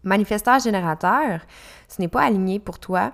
Manifesteur 0.02 0.58
générateur, 0.58 1.42
ce 1.86 2.00
n'est 2.00 2.08
pas 2.08 2.24
aligné 2.24 2.58
pour 2.58 2.80
toi 2.80 3.12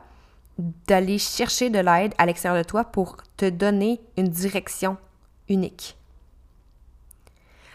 d'aller 0.56 1.18
chercher 1.18 1.68
de 1.68 1.78
l'aide 1.78 2.14
à 2.16 2.24
l'extérieur 2.24 2.64
de 2.64 2.66
toi 2.66 2.84
pour 2.84 3.18
te 3.36 3.46
donner 3.46 4.00
une 4.16 4.28
direction 4.28 4.96
unique. 5.50 5.98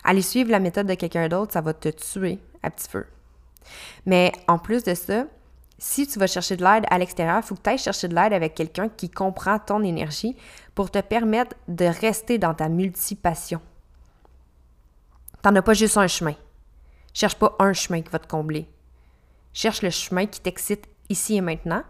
Aller 0.03 0.23
suivre 0.23 0.49
la 0.49 0.59
méthode 0.59 0.87
de 0.87 0.95
quelqu'un 0.95 1.27
d'autre, 1.27 1.53
ça 1.53 1.61
va 1.61 1.75
te 1.75 1.89
tuer 1.89 2.39
à 2.63 2.71
petit 2.71 2.89
feu. 2.89 3.05
Mais 4.07 4.31
en 4.47 4.57
plus 4.57 4.83
de 4.83 4.95
ça, 4.95 5.25
si 5.77 6.07
tu 6.07 6.17
vas 6.17 6.25
chercher 6.25 6.57
de 6.57 6.63
l'aide 6.63 6.85
à 6.89 6.97
l'extérieur, 6.97 7.37
il 7.37 7.45
faut 7.45 7.53
que 7.53 7.61
tu 7.61 7.69
ailles 7.69 7.77
chercher 7.77 8.07
de 8.07 8.15
l'aide 8.15 8.33
avec 8.33 8.55
quelqu'un 8.55 8.89
qui 8.89 9.11
comprend 9.11 9.59
ton 9.59 9.83
énergie 9.83 10.35
pour 10.73 10.89
te 10.89 11.01
permettre 11.01 11.55
de 11.67 11.85
rester 11.85 12.39
dans 12.39 12.55
ta 12.55 12.67
multipassion. 12.67 13.61
T'en 15.41 15.55
as 15.55 15.61
pas 15.61 15.73
juste 15.73 15.97
un 15.97 16.07
chemin. 16.07 16.35
Cherche 17.13 17.35
pas 17.35 17.55
un 17.59 17.73
chemin 17.73 18.01
qui 18.01 18.09
va 18.09 18.19
te 18.19 18.27
combler. 18.27 18.67
Cherche 19.53 19.81
le 19.81 19.89
chemin 19.89 20.25
qui 20.25 20.39
t'excite 20.41 20.87
ici 21.09 21.35
et 21.35 21.41
maintenant. 21.41 21.83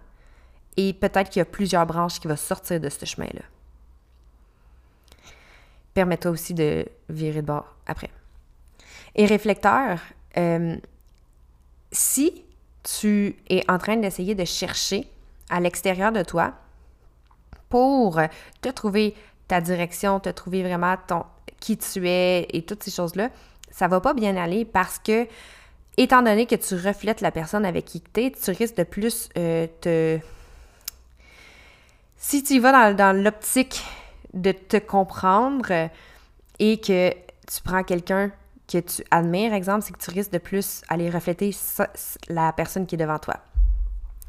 Et 0.77 0.93
peut-être 0.93 1.29
qu'il 1.29 1.39
y 1.39 1.41
a 1.41 1.45
plusieurs 1.45 1.85
branches 1.85 2.19
qui 2.19 2.27
vont 2.27 2.35
sortir 2.35 2.79
de 2.79 2.89
ce 2.89 3.05
chemin-là. 3.05 3.41
Permets-toi 5.93 6.31
aussi 6.31 6.53
de 6.53 6.85
virer 7.09 7.41
de 7.41 7.47
bord 7.47 7.75
après. 7.87 8.11
Et 9.15 9.25
réflecteur, 9.25 9.99
euh, 10.37 10.77
si 11.91 12.45
tu 12.83 13.35
es 13.49 13.69
en 13.69 13.79
train 13.79 13.97
d'essayer 13.97 14.35
de 14.35 14.45
chercher 14.45 15.09
à 15.49 15.59
l'extérieur 15.59 16.11
de 16.11 16.23
toi 16.23 16.53
pour 17.69 18.21
te 18.61 18.69
trouver 18.69 19.15
ta 19.47 19.59
direction, 19.59 20.19
te 20.19 20.29
trouver 20.29 20.61
vraiment 20.61 20.95
ton, 21.07 21.25
qui 21.59 21.77
tu 21.77 22.07
es 22.07 22.47
et 22.51 22.63
toutes 22.63 22.83
ces 22.83 22.91
choses-là, 22.91 23.29
ça 23.71 23.87
va 23.87 23.99
pas 24.01 24.13
bien 24.13 24.35
aller 24.37 24.65
parce 24.65 24.99
que, 24.99 25.27
étant 25.97 26.21
donné 26.21 26.45
que 26.45 26.55
tu 26.55 26.75
reflètes 26.75 27.21
la 27.21 27.31
personne 27.31 27.65
avec 27.65 27.85
qui 27.85 28.01
tu 28.01 28.25
es, 28.25 28.31
tu 28.31 28.51
risques 28.51 28.77
de 28.77 28.83
plus 28.83 29.29
euh, 29.37 29.67
te. 29.81 30.19
Si 32.17 32.43
tu 32.43 32.59
vas 32.59 32.93
dans, 32.93 33.15
l'optique 33.15 33.83
de 34.33 34.51
te 34.51 34.77
comprendre 34.77 35.89
et 36.59 36.79
que 36.79 37.11
tu 37.11 37.61
prends 37.63 37.83
quelqu'un 37.83 38.31
que 38.67 38.79
tu 38.79 39.03
admires, 39.11 39.53
exemple, 39.53 39.83
c'est 39.83 39.93
que 39.93 40.03
tu 40.03 40.11
risques 40.11 40.31
de 40.31 40.39
plus 40.39 40.81
aller 40.89 41.09
refléter 41.09 41.55
la 42.27 42.51
personne 42.53 42.85
qui 42.85 42.95
est 42.95 42.97
devant 42.97 43.19
toi. 43.19 43.35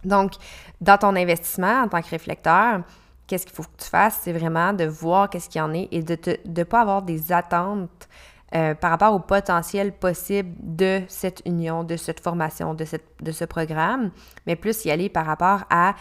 Donc, 0.04 0.32
dans 0.80 0.98
ton 0.98 1.16
investissement 1.16 1.82
en 1.82 1.88
tant 1.88 2.02
que 2.02 2.10
réflecteur, 2.10 2.82
qu'est-ce 3.28 3.46
qu'il 3.46 3.54
faut 3.54 3.62
que 3.62 3.82
tu 3.82 3.88
fasses, 3.88 4.20
c'est 4.22 4.32
vraiment 4.32 4.72
de 4.72 4.84
voir 4.84 5.30
qu'est-ce 5.30 5.48
qu'il 5.48 5.60
y 5.60 5.62
en 5.62 5.72
est 5.72 5.88
et 5.92 6.02
de 6.02 6.18
ne 6.46 6.62
pas 6.64 6.80
avoir 6.80 7.02
des 7.02 7.30
attentes 7.30 8.08
euh, 8.54 8.74
par 8.74 8.90
rapport 8.90 9.12
au 9.12 9.20
potentiel 9.20 9.92
possible 9.92 10.54
de 10.58 11.02
cette 11.06 11.42
union, 11.44 11.84
de 11.84 11.96
cette 11.96 12.20
formation, 12.20 12.72
de, 12.72 12.86
cette, 12.86 13.04
de 13.20 13.30
ce 13.30 13.44
programme, 13.44 14.10
mais 14.46 14.56
plus 14.56 14.86
y 14.86 14.90
aller 14.90 15.10
par 15.10 15.26
rapport 15.26 15.64
à 15.68 15.94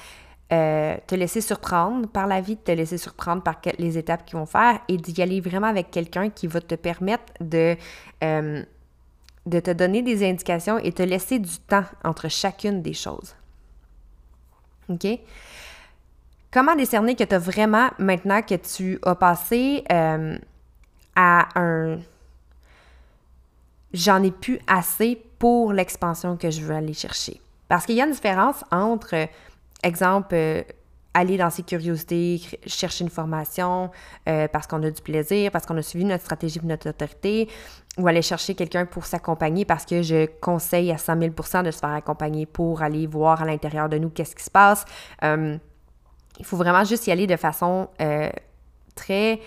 euh, 0.54 0.96
te 1.06 1.14
laisser 1.14 1.42
surprendre 1.42 2.08
par 2.08 2.26
la 2.26 2.40
vie, 2.40 2.56
te 2.56 2.72
laisser 2.72 2.98
surprendre 2.98 3.44
par 3.44 3.60
les 3.78 3.98
étapes 3.98 4.24
qu'ils 4.24 4.40
vont 4.40 4.46
faire 4.46 4.80
et 4.88 4.96
d'y 4.96 5.22
aller 5.22 5.42
vraiment 5.42 5.68
avec 5.68 5.92
quelqu'un 5.92 6.30
qui 6.30 6.48
va 6.48 6.62
te 6.62 6.76
permettre 6.76 7.34
de, 7.42 7.76
euh, 8.24 8.64
de 9.46 9.60
te 9.60 9.72
donner 9.72 10.02
des 10.02 10.26
indications 10.26 10.78
et 10.78 10.94
te 10.94 11.04
laisser 11.04 11.40
du 11.40 11.58
temps 11.68 11.84
entre 12.06 12.30
chacune 12.30 12.82
des 12.82 12.94
choses. 12.94 13.36
OK? 14.88 15.20
Comment 16.51 16.75
décerner 16.75 17.16
que 17.16 17.24
tu 17.24 17.36
as 17.36 17.39
vraiment, 17.39 17.89
maintenant 18.00 18.42
que 18.42 18.56
tu 18.56 19.00
as 19.04 19.16
passé 19.16 19.84
euh, 19.92 20.38
à 21.16 21.48
un 21.60 22.00
j'en 23.94 24.22
ai 24.22 24.32
plus 24.32 24.60
assez 24.68 25.22
pour 25.39 25.74
l'expansion 25.74 26.38
que 26.38 26.50
je 26.51 26.62
veux 26.62 26.75
aller 26.75 26.94
chercher? 26.94 27.42
Parce 27.68 27.86
qu'il 27.86 27.96
y 27.96 28.01
a 28.01 28.06
une 28.06 28.12
différence 28.12 28.63
entre, 28.72 29.27
exemple, 29.84 30.36
euh, 30.36 30.63
aller 31.13 31.38
dans 31.38 31.50
ses 31.50 31.63
curiosités, 31.63 32.39
chercher 32.66 33.04
une 33.04 33.10
formation 33.10 33.92
euh, 34.30 34.48
parce 34.48 34.68
qu'on 34.68 34.84
a 34.84 34.92
du 34.92 35.01
plaisir, 35.01 35.51
parce 35.51 35.66
qu'on 35.66 35.77
a 35.77 35.82
suivi 35.82 36.06
notre 36.06 36.24
stratégie 36.24 36.60
de 36.60 36.66
notre 36.66 36.89
autorité, 36.89 37.50
ou 37.98 38.08
aller 38.08 38.22
chercher 38.22 38.56
quelqu'un 38.56 38.86
pour 38.86 39.06
s'accompagner 39.06 39.66
parce 39.66 39.86
que 39.86 40.01
je 40.04 40.27
conseille 40.39 40.92
à 40.92 40.98
100 40.98 41.16
000% 41.16 41.63
de 41.63 41.72
se 41.72 41.80
faire 41.80 41.89
accompagner 41.89 42.46
pour 42.46 42.84
aller 42.84 43.08
voir 43.08 43.42
à 43.42 43.46
l'intérieur 43.46 43.89
de 43.89 43.98
nous 43.98 44.10
qu'est-ce 44.10 44.36
qui 44.36 44.44
se 44.44 44.51
passe 44.51 44.86
il 46.39 46.46
faut 46.46 46.58
vraiment 46.58 46.84
juste 46.84 47.08
y 47.08 47.12
aller 47.12 47.27
de 47.27 47.36
façon 47.36 47.89
euh, 48.01 48.29
très 48.96 49.39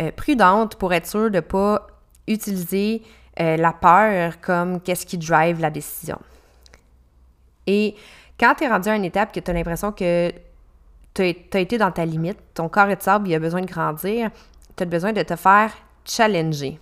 euh, 0.00 0.10
prudente 0.12 0.76
pour 0.76 0.92
être 0.92 1.06
sûr 1.06 1.30
de 1.30 1.36
ne 1.36 1.40
pas 1.40 1.86
utiliser 2.26 3.02
euh, 3.40 3.56
la 3.56 3.72
peur 3.72 4.40
comme 4.40 4.80
qu'est-ce 4.80 5.06
qui 5.06 5.18
drive 5.18 5.60
la 5.60 5.70
décision. 5.70 6.18
Et 7.66 7.94
quand 8.38 8.54
tu 8.56 8.64
es 8.64 8.68
rendu 8.68 8.88
à 8.88 8.96
une 8.96 9.04
étape 9.04 9.32
que 9.32 9.40
tu 9.40 9.50
as 9.50 9.54
l'impression 9.54 9.92
que 9.92 10.32
tu 11.14 11.22
as, 11.22 11.58
été 11.58 11.78
dans 11.78 11.90
ta 11.90 12.04
limite, 12.04 12.38
ton 12.54 12.68
corps 12.68 12.88
est 12.88 12.96
de 12.96 13.02
sable, 13.02 13.28
il 13.28 13.34
a 13.34 13.38
besoin 13.38 13.60
de 13.60 13.66
grandir, 13.66 14.30
tu 14.76 14.82
as 14.82 14.86
besoin 14.86 15.12
de 15.12 15.22
te 15.22 15.36
faire 15.36 15.72
challenger. 16.04 16.80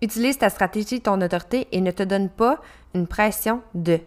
Utilise 0.00 0.38
ta 0.38 0.50
stratégie, 0.50 1.00
ton 1.00 1.20
autorité 1.20 1.68
et 1.72 1.80
ne 1.80 1.90
te 1.90 2.02
donne 2.02 2.28
pas 2.28 2.60
une 2.94 3.06
pression 3.06 3.62
de. 3.74 4.00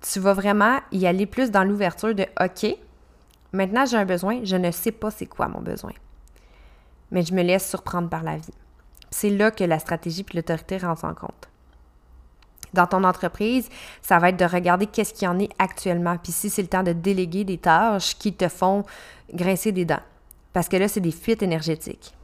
Tu 0.00 0.20
vas 0.20 0.32
vraiment 0.32 0.80
y 0.92 1.06
aller 1.06 1.26
plus 1.26 1.50
dans 1.50 1.64
l'ouverture 1.64 2.14
de 2.14 2.26
OK, 2.40 2.76
maintenant 3.52 3.84
j'ai 3.84 3.96
un 3.96 4.04
besoin, 4.04 4.40
je 4.44 4.56
ne 4.56 4.70
sais 4.70 4.92
pas 4.92 5.10
c'est 5.10 5.26
quoi 5.26 5.48
mon 5.48 5.60
besoin. 5.60 5.92
Mais 7.10 7.22
je 7.22 7.34
me 7.34 7.42
laisse 7.42 7.68
surprendre 7.68 8.08
par 8.08 8.22
la 8.22 8.36
vie. 8.36 8.54
C'est 9.10 9.30
là 9.30 9.50
que 9.50 9.64
la 9.64 9.78
stratégie 9.78 10.24
et 10.30 10.36
l'autorité 10.36 10.78
rentrent 10.78 11.04
en 11.04 11.14
compte 11.14 11.50
dans 12.72 12.86
ton 12.86 13.04
entreprise, 13.04 13.68
ça 14.02 14.18
va 14.18 14.30
être 14.30 14.38
de 14.38 14.44
regarder 14.44 14.86
qu'est-ce 14.86 15.14
qu'il 15.14 15.24
y 15.24 15.28
en 15.28 15.38
est 15.38 15.50
actuellement. 15.58 16.16
Puis 16.18 16.32
si 16.32 16.50
c'est 16.50 16.62
le 16.62 16.68
temps 16.68 16.82
de 16.82 16.92
déléguer 16.92 17.44
des 17.44 17.58
tâches 17.58 18.16
qui 18.16 18.32
te 18.32 18.48
font 18.48 18.84
grincer 19.32 19.72
des 19.72 19.84
dents. 19.84 20.02
Parce 20.52 20.68
que 20.68 20.76
là, 20.76 20.88
c'est 20.88 21.00
des 21.00 21.12
fuites 21.12 21.42
énergétiques. 21.42 22.14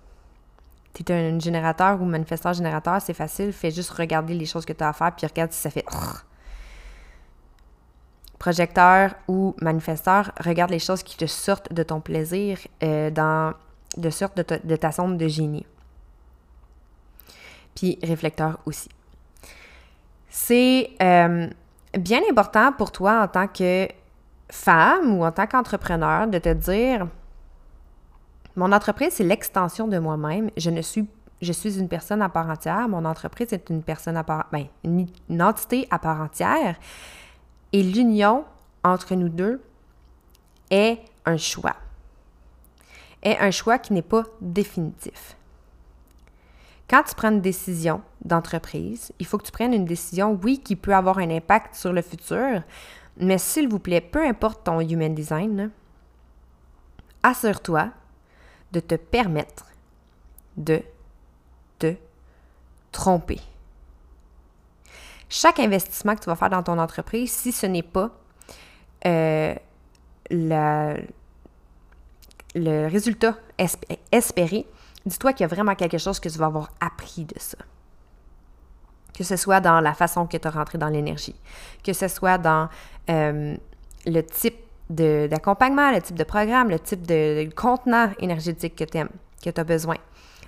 Tu 0.95 1.02
es 1.02 1.12
un 1.12 1.38
générateur 1.38 2.00
ou 2.00 2.04
manifesteur 2.04 2.54
générateur, 2.54 3.00
c'est 3.02 3.14
facile. 3.14 3.52
Fais 3.52 3.71
juste 3.71 3.90
regarder 3.90 4.35
les 4.35 4.47
choses 4.47 4.64
que 4.64 4.73
tu 4.73 4.83
as 4.83 4.88
à 4.88 4.92
faire, 4.92 5.12
puis 5.14 5.26
regarde 5.26 5.52
si 5.52 5.61
ça 5.61 5.71
fait. 5.71 5.85
Projecteur 8.47 9.15
ou 9.26 9.57
manifesteur, 9.61 10.31
regarde 10.38 10.71
les 10.71 10.79
choses 10.79 11.03
qui 11.03 11.17
te 11.17 11.26
sortent 11.26 11.73
de 11.73 11.83
ton 11.83 12.00
plaisir, 12.00 12.59
euh, 12.85 13.11
dans, 13.11 13.55
de 13.97 14.11
sorte 14.11 14.37
de, 14.37 14.43
ta, 14.43 14.59
de 14.59 15.17
de 15.17 15.29
génie. 15.29 15.67
Puis 17.75 17.99
réflecteur 18.03 18.59
aussi 18.65 18.88
c'est 20.37 20.91
euh, 21.03 21.49
bien 21.99 22.21
important 22.31 22.71
pour 22.71 22.93
toi 22.93 23.23
en 23.23 23.26
tant 23.26 23.49
que 23.49 23.88
femme 24.50 25.19
ou 25.19 25.25
en 25.25 25.33
tant 25.33 25.47
qu'entrepreneur 25.47 26.26
de 26.26 26.38
te 26.38 26.53
dire 26.53 27.09
mon 28.55 28.71
entreprise, 28.73 29.15
c'est 29.15 29.25
l'extension 29.25 29.88
de 29.88 29.99
moi-même. 29.99 30.50
Je 30.57 30.71
ne 30.71 30.83
suis 30.83 31.09
je 31.43 31.53
suis 31.53 31.79
une 31.79 31.88
personne 31.88 32.23
à 32.23 32.29
part 32.29 32.49
entière. 32.49 32.88
Mon 32.88 33.05
entreprise 33.05 33.53
est 33.53 33.69
une 33.71 33.83
personne 33.83 34.17
à 34.17 34.25
part, 34.25 34.47
ben, 34.53 34.67
une, 34.85 35.07
entité 35.43 35.87
à 35.91 35.99
part 35.99 36.21
entière. 36.21 36.76
Et 37.76 37.83
l'union 37.83 38.47
entre 38.83 39.14
nous 39.14 39.28
deux 39.28 39.61
est 40.71 40.99
un 41.26 41.37
choix. 41.37 41.76
Est 43.23 43.37
un 43.37 43.50
choix 43.50 43.78
qui 43.78 43.92
n'est 43.92 44.00
pas 44.00 44.23
définitif. 44.40 45.37
Quand 46.88 47.02
tu 47.02 47.14
prends 47.14 47.30
une 47.30 47.42
décision 47.42 48.00
d'entreprise, 48.25 49.12
il 49.18 49.26
faut 49.26 49.37
que 49.37 49.45
tu 49.45 49.52
prennes 49.52 49.75
une 49.75 49.85
décision, 49.85 50.40
oui, 50.42 50.59
qui 50.59 50.75
peut 50.75 50.95
avoir 50.95 51.18
un 51.18 51.28
impact 51.28 51.75
sur 51.75 51.92
le 51.92 52.00
futur, 52.00 52.62
mais 53.18 53.37
s'il 53.37 53.68
vous 53.68 53.78
plaît, 53.78 54.00
peu 54.00 54.26
importe 54.26 54.64
ton 54.64 54.80
human 54.80 55.14
design, 55.14 55.71
assure-toi 57.23 57.90
de 58.73 58.80
te 58.80 58.95
permettre 58.95 59.66
de 60.56 60.80
te 61.78 61.95
tromper. 62.90 63.42
Chaque 65.28 65.59
investissement 65.59 66.14
que 66.14 66.21
tu 66.21 66.26
vas 66.26 66.37
faire 66.37 66.50
dans 66.50 66.62
ton 66.62 66.78
entreprise, 66.78 67.33
si 67.33 67.52
ce 67.52 67.66
n'est 67.66 67.83
pas 67.83 68.11
euh, 69.06 69.54
le 70.30 70.97
résultat 72.88 73.37
espéré, 74.12 74.66
dis-toi 75.04 75.33
qu'il 75.33 75.42
y 75.42 75.45
a 75.45 75.49
vraiment 75.49 75.75
quelque 75.75 75.99
chose 75.99 76.21
que 76.21 76.28
tu 76.28 76.38
vas 76.38 76.47
avoir 76.47 76.71
appris 76.80 77.25
de 77.25 77.38
ça. 77.38 77.59
Que 79.14 79.25
ce 79.25 79.37
soit 79.37 79.61
dans 79.61 79.80
la 79.80 79.94
façon 79.94 80.27
que 80.27 80.37
tu 80.37 80.46
as 80.46 80.51
rentré 80.51 80.79
dans 80.79 80.88
l'énergie, 80.88 81.35
que 81.83 81.92
ce 81.92 82.09
soit 82.09 82.38
dans 82.38 82.68
euh, 83.09 83.57
le 84.05 84.22
type 84.22 84.57
d'accompagnement, 84.88 85.90
le 85.90 86.01
type 86.01 86.16
de 86.16 86.24
programme, 86.24 86.70
le 86.70 86.79
type 86.79 87.07
de, 87.07 87.48
contenant 87.57 88.11
énergétique 88.20 88.77
que 88.77 88.85
tu 88.85 88.98
aimes, 88.98 89.09
que 89.42 89.51
tu 89.51 89.61
as 89.61 89.64
besoin. 89.64 89.96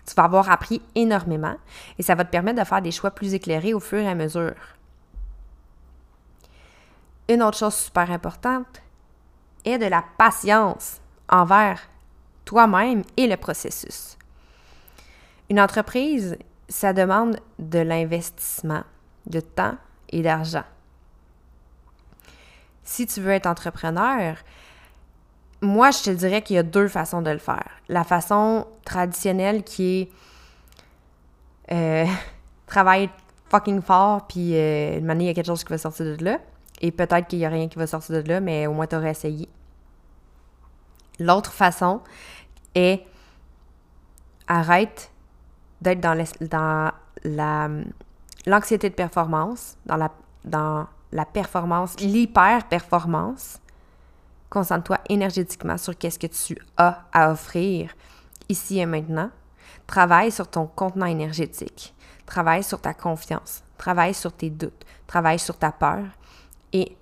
Tu 0.09 0.15
vas 0.15 0.25
avoir 0.25 0.51
appris 0.51 0.81
énormément 0.95 1.57
et 1.99 2.03
ça 2.03 2.15
va 2.15 2.25
te 2.25 2.31
permettre 2.31 2.59
de 2.59 2.65
faire 2.65 2.81
des 2.81 2.93
choix 2.93 3.11
plus 3.11 3.35
éclairés 3.35 3.75
au 3.75 3.81
fur 3.81 3.99
et 3.99 4.09
à 4.09 4.15
mesure. 4.15 4.55
Une 7.29 7.43
autre 7.43 7.59
chose 7.59 7.75
super 7.75 8.11
importante 8.11 8.81
est 9.67 9.77
de 9.77 9.85
la 9.85 10.03
patience 10.17 11.03
envers 11.29 11.79
toi-même 12.47 13.03
et 13.19 13.27
le 13.27 13.37
processus. 13.37 14.17
Une 15.51 15.61
entreprise, 15.61 16.39
ça 16.71 16.95
demande 16.95 17.39
de 17.59 17.81
l'investissement 17.81 18.85
de 19.27 19.41
temps 19.41 19.77
et 20.09 20.23
d'argent. 20.23 20.65
Si 22.83 23.07
tu 23.07 23.21
veux 23.21 23.33
être 23.33 23.47
entrepreneur, 23.47 24.37
moi, 25.61 25.91
je 25.91 26.03
te 26.03 26.11
dirais 26.11 26.43
qu'il 26.43 26.57
y 26.57 26.59
a 26.59 26.63
deux 26.63 26.89
façons 26.89 27.23
de 27.23 27.31
le 27.31 27.39
faire. 27.39 27.69
La 27.89 28.05
façon 28.05 28.67
traditionnelle 28.85 29.65
qui 29.65 30.11
est 31.71 32.05
euh, 32.07 32.07
fucking 33.51 33.83
fort, 33.83 34.27
puis 34.27 34.55
euh, 34.55 35.01
il 35.01 35.23
y 35.23 35.29
a 35.29 35.35
quelque 35.35 35.47
chose 35.47 35.65
qui 35.65 35.71
va 35.71 35.79
sortir 35.79 36.17
de 36.17 36.25
là. 36.25 36.39
Et 36.81 36.93
peut-être 36.93 37.27
qu'il 37.27 37.41
n'y 37.41 37.47
a 37.47 37.49
rien 37.49 37.69
qui 37.69 37.79
va 37.79 37.87
sortir 37.87 38.23
de 38.23 38.29
là, 38.29 38.41
mais 38.41 38.67
au 38.67 38.73
moins 38.73 38.87
tu 38.87 38.95
aurais 38.95 39.11
essayé. 39.11 39.49
L'autre 41.19 41.53
façon 41.53 42.01
est 42.75 43.05
arrête 44.47 45.11
d'être 45.81 46.01
dans, 46.01 46.25
dans 46.41 46.93
la, 47.25 47.69
l'anxiété 48.47 48.91
de 48.91 48.95
performance, 48.95 49.77
dans 49.87 49.97
la, 49.97 50.11
dans 50.45 50.87
la 51.13 51.25
performance, 51.25 51.99
l'hyper-performance. 52.01 53.61
Concentre-toi 54.51 54.99
énergétiquement 55.09 55.77
sur 55.77 55.97
qu'est-ce 55.97 56.19
que 56.19 56.27
tu 56.27 56.59
as 56.77 57.05
à 57.13 57.31
offrir 57.31 57.95
ici 58.49 58.79
et 58.79 58.87
maintenant. 58.87 59.31
Travaille 59.87 60.33
sur 60.33 60.49
ton 60.49 60.67
contenant 60.67 61.07
énergétique. 61.07 61.95
Travaille 62.27 62.63
sur 62.63 62.81
ta 62.81 62.95
confiance. 62.95 63.63
Travaille 63.77 64.15
sur 64.15 64.33
tes 64.33 64.51
doutes. 64.51 64.85
Travaille 65.07 65.39
sur 65.39 65.57
ta 65.59 65.73
peur. 65.73 66.05
Et 66.73 66.97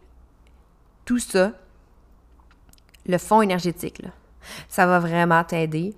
tout 1.04 1.18
ça, 1.18 1.52
le 3.06 3.18
fond 3.18 3.42
énergétique, 3.42 4.02
ça 4.68 4.87
va 4.87 4.98
vraiment 4.98 5.42
t'aider 5.44 5.94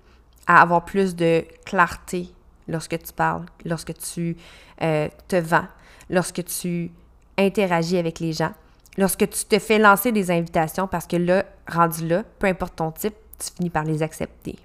à 0.46 0.62
avoir 0.62 0.84
plus 0.84 1.14
de 1.14 1.44
clarté 1.64 2.32
lorsque 2.66 2.98
tu 3.02 3.12
parles, 3.12 3.46
lorsque 3.64 3.94
tu 3.94 4.36
euh, 4.82 5.08
te 5.26 5.36
vends, 5.36 5.66
lorsque 6.10 6.44
tu 6.44 6.90
interagis 7.36 7.98
avec 7.98 8.20
les 8.20 8.32
gens, 8.32 8.52
lorsque 8.98 9.30
tu 9.30 9.44
te 9.44 9.58
fais 9.58 9.78
lancer 9.78 10.12
des 10.12 10.30
invitations 10.30 10.86
parce 10.86 11.06
que 11.06 11.16
là, 11.16 11.46
rendu 11.66 12.06
là, 12.06 12.24
peu 12.38 12.48
importe 12.48 12.76
ton 12.76 12.90
type, 12.90 13.14
tu 13.38 13.50
finis 13.56 13.70
par 13.70 13.84
les 13.84 14.02
accepter. 14.02 14.58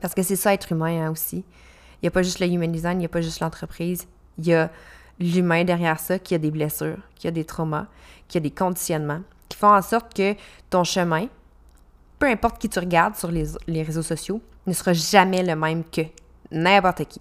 Parce 0.00 0.14
que 0.14 0.22
c'est 0.22 0.36
ça 0.36 0.54
être 0.54 0.72
humain 0.72 1.06
hein, 1.06 1.10
aussi. 1.10 1.38
Il 1.38 2.04
n'y 2.04 2.08
a 2.08 2.12
pas 2.12 2.22
juste 2.22 2.38
le 2.38 2.46
human 2.46 2.70
design, 2.70 2.98
il 2.98 3.00
n'y 3.00 3.06
a 3.06 3.10
pas 3.10 3.20
juste 3.20 3.40
l'entreprise, 3.40 4.06
il 4.38 4.46
y 4.46 4.54
a 4.54 4.70
l'humain 5.18 5.64
derrière 5.64 5.98
ça 5.98 6.20
qui 6.20 6.36
a 6.36 6.38
des 6.38 6.52
blessures, 6.52 6.98
qui 7.16 7.26
a 7.26 7.32
des 7.32 7.44
traumas, 7.44 7.86
qui 8.28 8.38
a 8.38 8.40
des 8.40 8.52
conditionnements, 8.52 9.22
qui 9.48 9.58
font 9.58 9.74
en 9.74 9.82
sorte 9.82 10.14
que 10.14 10.36
ton 10.70 10.84
chemin, 10.84 11.26
peu 12.20 12.26
importe 12.26 12.60
qui 12.60 12.68
tu 12.68 12.78
regardes 12.78 13.16
sur 13.16 13.32
les, 13.32 13.46
les 13.66 13.82
réseaux 13.82 14.02
sociaux, 14.02 14.40
ne 14.68 14.72
sera 14.72 14.92
jamais 14.92 15.42
le 15.42 15.56
même 15.56 15.82
que 15.82 16.02
n'importe 16.52 17.04
qui. 17.06 17.20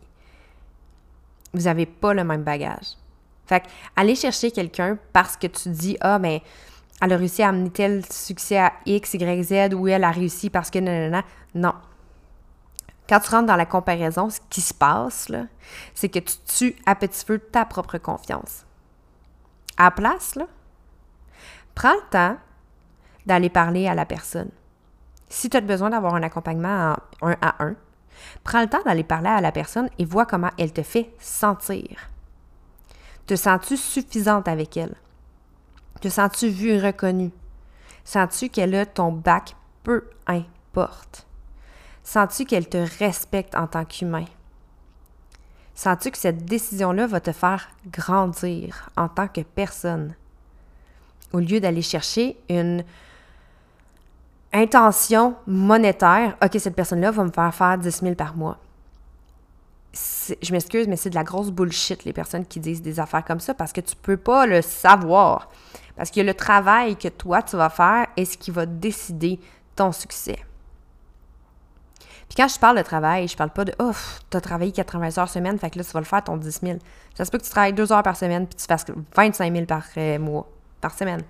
Vous 1.54 1.64
n'avez 1.64 1.88
pas 1.88 2.14
le 2.14 2.24
même 2.24 2.44
bagage. 2.44 2.96
Fait 3.48 3.64
aller 3.96 4.16
chercher 4.16 4.52
quelqu'un 4.52 4.98
parce 5.14 5.38
que 5.38 5.48
tu 5.48 5.70
dis, 5.70 5.98
ah, 6.02 6.20
mais 6.20 6.44
elle 7.02 7.14
a 7.14 7.18
réussi 7.18 7.44
à 7.44 7.50
amener 7.50 7.70
tel 7.70 8.04
succès 8.12 8.58
à 8.58 8.74
X, 8.86 9.14
Y, 9.14 9.44
Z, 9.44 9.74
ou 9.74 9.88
elle 9.88 10.04
a 10.04 10.12
réussi 10.12 10.50
parce 10.50 10.70
que 10.70 10.80
non. 10.80 11.24
Non. 11.56 11.74
Quand 13.08 13.20
tu 13.22 13.30
rentres 13.30 13.48
dans 13.48 13.56
la 13.56 13.66
comparaison, 13.66 14.30
ce 14.30 14.40
qui 14.50 14.60
se 14.60 14.74
passe, 14.74 15.32
c'est 15.94 16.10
que 16.10 16.20
tu 16.20 16.36
tues 16.46 16.76
à 16.86 16.96
petit 16.96 17.26
feu 17.26 17.40
ta 17.40 17.64
propre 17.64 17.98
confiance. 17.98 18.66
À 19.78 19.86
la 19.86 19.92
place, 19.92 20.36
là, 20.36 20.48
prends 21.74 21.94
le 21.94 22.10
temps 22.12 22.38
d'aller 23.26 23.50
parler 23.50 23.88
à 23.88 23.96
la 23.96 24.06
personne. 24.06 24.50
Si 25.30 25.50
tu 25.50 25.56
as 25.56 25.62
besoin 25.62 25.90
d'avoir 25.90 26.16
un 26.16 26.24
accompagnement 26.24 26.96
en 27.22 27.28
un 27.30 27.38
à 27.42 27.64
un, 27.64 27.76
Prends 28.44 28.62
le 28.62 28.68
temps 28.68 28.82
d'aller 28.86 29.04
parler 29.04 29.30
à 29.30 29.42
la 29.42 29.52
personne 29.52 29.90
et 29.98 30.06
vois 30.06 30.26
comment 30.26 30.52
elle 30.58 30.74
te 30.74 30.84
fait 30.84 31.14
sentir. 31.20 32.10
Te 33.28 33.36
sens-tu 33.36 33.78
suffisante 33.78 34.48
avec 34.48 34.78
elle? 34.78 34.96
Te 36.02 36.10
sens-tu 36.10 36.50
vue 36.50 36.70
et 36.70 36.80
reconnue? 36.80 37.32
Sens-tu 38.04 38.50
qu'elle 38.50 38.74
a 38.76 38.86
ton 38.86 39.12
bac? 39.12 39.56
Peu 39.84 40.10
importe. 40.26 41.28
Sens-tu 42.04 42.46
qu'elle 42.46 42.68
te 42.68 42.84
respecte 43.00 43.56
en 43.56 43.68
tant 43.68 43.86
qu'humain? 43.86 44.26
Sens-tu 45.76 46.10
que 46.10 46.18
cette 46.18 46.46
décision-là 46.46 47.06
va 47.06 47.20
te 47.20 47.32
faire 47.32 47.70
grandir 47.92 48.90
en 48.98 49.08
tant 49.10 49.28
que 49.28 49.42
personne? 49.42 50.16
Au 51.34 51.40
lieu 51.40 51.60
d'aller 51.60 51.82
chercher 51.82 52.38
une, 52.50 52.84
intention 54.54 55.36
monétaire, 55.46 56.36
OK, 56.44 56.58
cette 56.60 56.76
personne-là 56.76 57.12
va 57.12 57.24
me 57.24 57.32
faire 57.32 57.54
faire 57.54 57.78
10 57.78 58.02
000 58.02 58.16
par 58.16 58.36
mois. 58.36 58.58
Je 60.42 60.52
m'excuse, 60.52 60.88
mais 60.88 60.98
c'est 60.98 61.10
de 61.10 61.16
la 61.16 61.24
grosse 61.24 61.52
bullshit, 61.52 62.04
les 62.04 62.14
personnes 62.14 62.46
qui 62.46 62.60
disent 62.60 62.82
des 62.82 63.00
affaires 63.00 63.24
comme 63.24 63.40
ça, 63.40 63.54
parce 63.54 63.72
que 63.72 63.82
tu 63.82 63.96
peux 63.96 64.18
pas 64.18 64.46
le 64.46 64.62
savoir. 64.62 65.50
Parce 65.96 66.12
que 66.12 66.22
le 66.22 66.34
travail 66.34 66.96
que 66.96 67.08
toi, 67.08 67.42
tu 67.42 67.56
vas 67.56 67.70
faire 67.70 68.08
est 68.18 68.26
ce 68.26 68.38
qui 68.38 68.52
va 68.52 68.66
décider 68.66 69.40
ton 69.76 69.92
succès. 69.92 70.40
Puis 72.28 72.36
quand 72.36 72.48
je 72.48 72.60
parle 72.60 72.78
de 72.78 72.84
travail, 72.84 73.28
je 73.28 73.38
parle 73.38 73.52
pas 73.52 73.64
de 73.64 73.74
«Oh, 73.80 73.94
tu 74.30 74.38
as 74.38 74.42
travaillé 74.42 74.72
80 74.72 75.18
heures 75.18 75.30
semaine, 75.30 75.58
fait 75.58 75.70
que 75.70 75.78
là, 75.78 75.86
tu 75.86 75.92
vas 75.92 76.02
le 76.02 76.06
faire 76.06 76.24
ton 76.24 76.36
10 76.36 76.60
000». 76.62 76.80
Ça 77.16 77.24
se 77.24 77.32
peut 77.32 77.38
que 77.38 77.44
tu 77.44 77.50
travailles 77.50 77.74
2 77.74 77.92
heures 77.92 78.04
par 78.04 78.18
semaine, 78.18 78.48
puis 78.48 78.56
tu 78.56 78.66
fasses 78.66 78.86
25 79.16 79.54
000 79.54 79.66
par 79.66 79.84
euh, 79.96 80.20
mois, 80.20 80.48
par 80.82 80.94
semaine. 80.94 81.22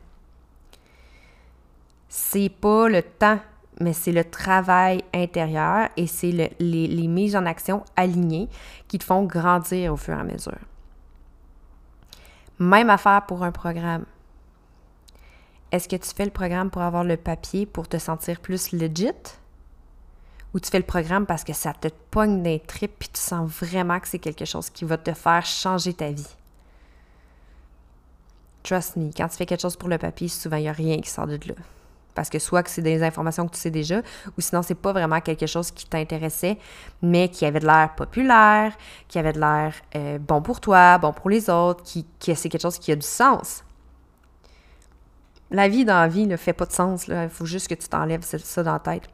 C'est 2.10 2.50
pas 2.50 2.90
le 2.90 3.04
temps, 3.04 3.40
mais 3.80 3.94
c'est 3.94 4.12
le 4.12 4.24
travail 4.24 5.04
intérieur 5.14 5.90
et 5.98 6.08
c'est 6.08 6.32
les, 6.60 7.08
mises 7.08 7.36
en 7.36 7.46
action 7.46 7.84
alignées 7.96 8.50
qui 8.88 8.98
te 8.98 9.04
font 9.04 9.24
grandir 9.24 9.94
au 9.94 9.98
fur 9.98 10.16
et 10.16 10.20
à 10.20 10.24
mesure. 10.24 10.58
Même 12.60 12.90
affaire 12.90 13.26
pour 13.28 13.44
un 13.44 13.52
programme. 13.52 14.06
Est-ce 15.72 15.88
que 15.88 15.96
tu 15.96 16.10
fais 16.16 16.26
le 16.26 16.32
programme 16.32 16.72
pour 16.72 16.82
avoir 16.82 17.04
le 17.04 17.18
papier 17.18 17.66
pour 17.66 17.88
te 17.88 17.98
sentir 17.98 18.40
plus 18.40 18.72
legit? 18.72 19.12
Ou 20.54 20.60
tu 20.60 20.72
fais 20.72 20.80
le 20.80 20.86
programme 20.86 21.26
parce 21.26 21.44
que 21.44 21.54
ça 21.54 21.74
te 21.74 21.90
pogne 22.10 22.42
des 22.42 22.60
tripes 22.60 22.96
puis 22.98 23.10
tu 23.10 23.20
sens 23.20 23.50
vraiment 23.50 24.00
que 24.00 24.08
c'est 24.08 24.18
quelque 24.18 24.46
chose 24.46 24.70
qui 24.70 24.86
va 24.86 24.98
te 24.98 25.14
faire 25.14 25.46
changer 25.46 25.94
ta 25.94 26.10
vie? 26.10 26.36
Trust 28.64 28.96
me, 28.96 29.12
quand 29.16 29.28
tu 29.28 29.38
fais 29.38 29.46
quelque 29.46 29.62
chose 29.62 29.76
pour 29.76 29.90
le 29.90 29.98
papier, 29.98 30.30
souvent 30.30 30.58
il 30.58 30.64
n'y 30.64 30.70
a 30.70 30.74
rien 30.74 31.00
qui 31.00 31.10
sort 31.10 31.28
de 31.28 31.36
là. 31.48 31.56
Parce 32.18 32.30
que 32.30 32.40
soit 32.40 32.64
que 32.64 32.70
c'est 32.70 32.82
des 32.82 33.04
informations 33.04 33.48
que 33.48 33.54
tu 33.54 33.60
sais 33.60 33.70
déjà, 33.70 34.00
ou 34.38 34.42
sinon 34.42 34.64
c'est 34.64 34.76
pas 34.76 34.92
vraiment 34.92 35.22
quelque 35.22 35.46
chose 35.46 35.70
qui 35.70 35.86
t'intéressait, 35.86 36.58
mais 37.04 37.30
qui 37.30 37.46
avait 37.46 37.60
de 37.60 37.68
l'air 37.68 37.94
populaire, 37.96 38.74
qui 39.08 39.20
avait 39.20 39.34
de 39.34 39.40
l'air 39.40 39.74
euh, 39.96 40.18
bon 40.18 40.42
pour 40.42 40.60
toi, 40.60 40.98
bon 40.98 41.14
pour 41.14 41.30
les 41.30 41.48
autres, 41.48 41.84
qui, 41.84 42.08
qui 42.18 42.36
c'est 42.36 42.50
quelque 42.50 42.64
chose 42.64 42.80
qui 42.80 42.92
a 42.92 42.96
du 42.96 43.06
sens 43.06 43.64
la 45.52 45.68
vie 45.70 45.86
dans 45.86 46.00
la 46.00 46.08
vie 46.08 46.28
ne 46.28 46.36
fait 46.36 46.54
pas 46.54 46.66
de 46.66 46.74
sens. 46.74 47.08
Il 47.08 47.30
faut 47.30 47.46
juste 47.46 47.70
que 47.70 47.76
tu 47.76 47.88
t'enlèves 47.88 48.24
ça 48.24 48.64
dans 48.64 48.74
la 48.74 48.80
tête. 48.80 49.08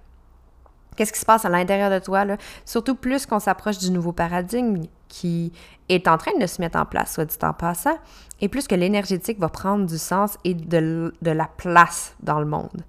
Qu'est-ce 0.95 1.13
qui 1.13 1.19
se 1.19 1.25
passe 1.25 1.45
à 1.45 1.49
l'intérieur 1.49 1.89
de 1.89 1.99
toi? 1.99 2.25
Là? 2.25 2.37
Surtout 2.65 2.95
plus 2.95 3.25
qu'on 3.25 3.39
s'approche 3.39 3.77
du 3.77 3.91
nouveau 3.91 4.11
paradigme 4.11 4.83
qui 5.07 5.53
est 5.89 6.07
en 6.07 6.17
train 6.17 6.37
de 6.39 6.47
se 6.47 6.59
mettre 6.59 6.77
en 6.79 6.85
place, 6.85 7.13
soit 7.13 7.25
dit 7.25 7.37
en 7.43 7.53
passant, 7.53 7.97
et 8.41 8.49
plus 8.49 8.67
que 8.67 8.75
l'énergétique 8.75 9.39
va 9.39 9.47
prendre 9.47 9.85
du 9.85 9.97
sens 9.97 10.37
et 10.43 10.55
de, 10.55 11.13
la 11.21 11.45
place 11.45 12.15
dans 12.21 12.39
le 12.39 12.45
monde. 12.45 12.83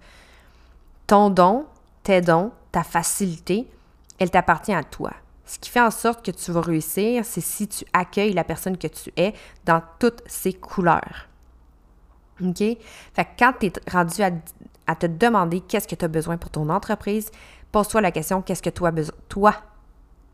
Ton 1.07 1.29
don, 1.29 1.67
tes 2.03 2.23
dons, 2.23 2.51
ta 2.73 2.83
facilité, 2.83 3.69
elle 4.19 4.31
t'appartient 4.31 4.73
à 4.73 4.83
toi. 4.83 5.13
Ce 5.45 5.59
qui 5.59 5.69
fait 5.69 5.81
en 5.81 5.91
sorte 5.91 6.25
que 6.25 6.31
tu 6.31 6.51
vas 6.51 6.63
réussir, 6.63 7.25
c'est 7.27 7.43
si 7.43 7.69
tu 7.69 7.85
accueilles 7.93 8.33
la 8.33 8.45
personne 8.45 8.79
que 8.79 8.87
tu 8.87 9.13
es 9.17 9.35
dans 9.67 9.83
toutes 9.99 10.23
ses 10.27 10.55
couleurs. 10.55 11.29
OK? 12.43 12.59
Fait 12.59 12.79
que 13.25 13.31
quand 13.39 13.53
tu 13.61 13.67
es 13.67 13.73
rendu 13.91 14.23
à, 14.23 14.95
te 14.95 15.07
demander 15.07 15.61
qu'est-ce 15.61 15.87
que 15.87 15.95
tu 15.95 16.05
as 16.05 16.09
besoin 16.09 16.39
pour 16.39 16.51
ton 16.51 16.71
entreprise, 16.71 17.31
pose-toi 17.75 18.03
la 18.03 18.13
question 18.13 18.41
qu'est-ce 18.41 18.63
que 18.63 18.71
toi 18.71 18.93
toi 19.29 19.57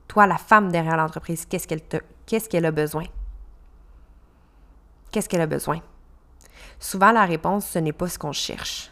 toi 0.06 0.26
la 0.26 0.36
femme 0.36 0.70
derrière 0.70 0.98
l'entreprise 0.98 1.46
qu'est-ce 1.46 1.66
qu'elle 1.66 1.80
qu'est-ce 2.26 2.50
qu'elle 2.50 2.66
a 2.66 2.70
besoin? 2.70 3.04
Qu'est-ce 5.10 5.26
qu'elle 5.26 5.40
a 5.40 5.46
besoin? 5.46 5.80
Souvent 6.78 7.12
la 7.12 7.24
réponse 7.24 7.66
ce 7.66 7.78
n'est 7.78 7.94
pas 7.94 8.08
ce 8.10 8.18
qu'on 8.18 8.32
cherche. 8.32 8.90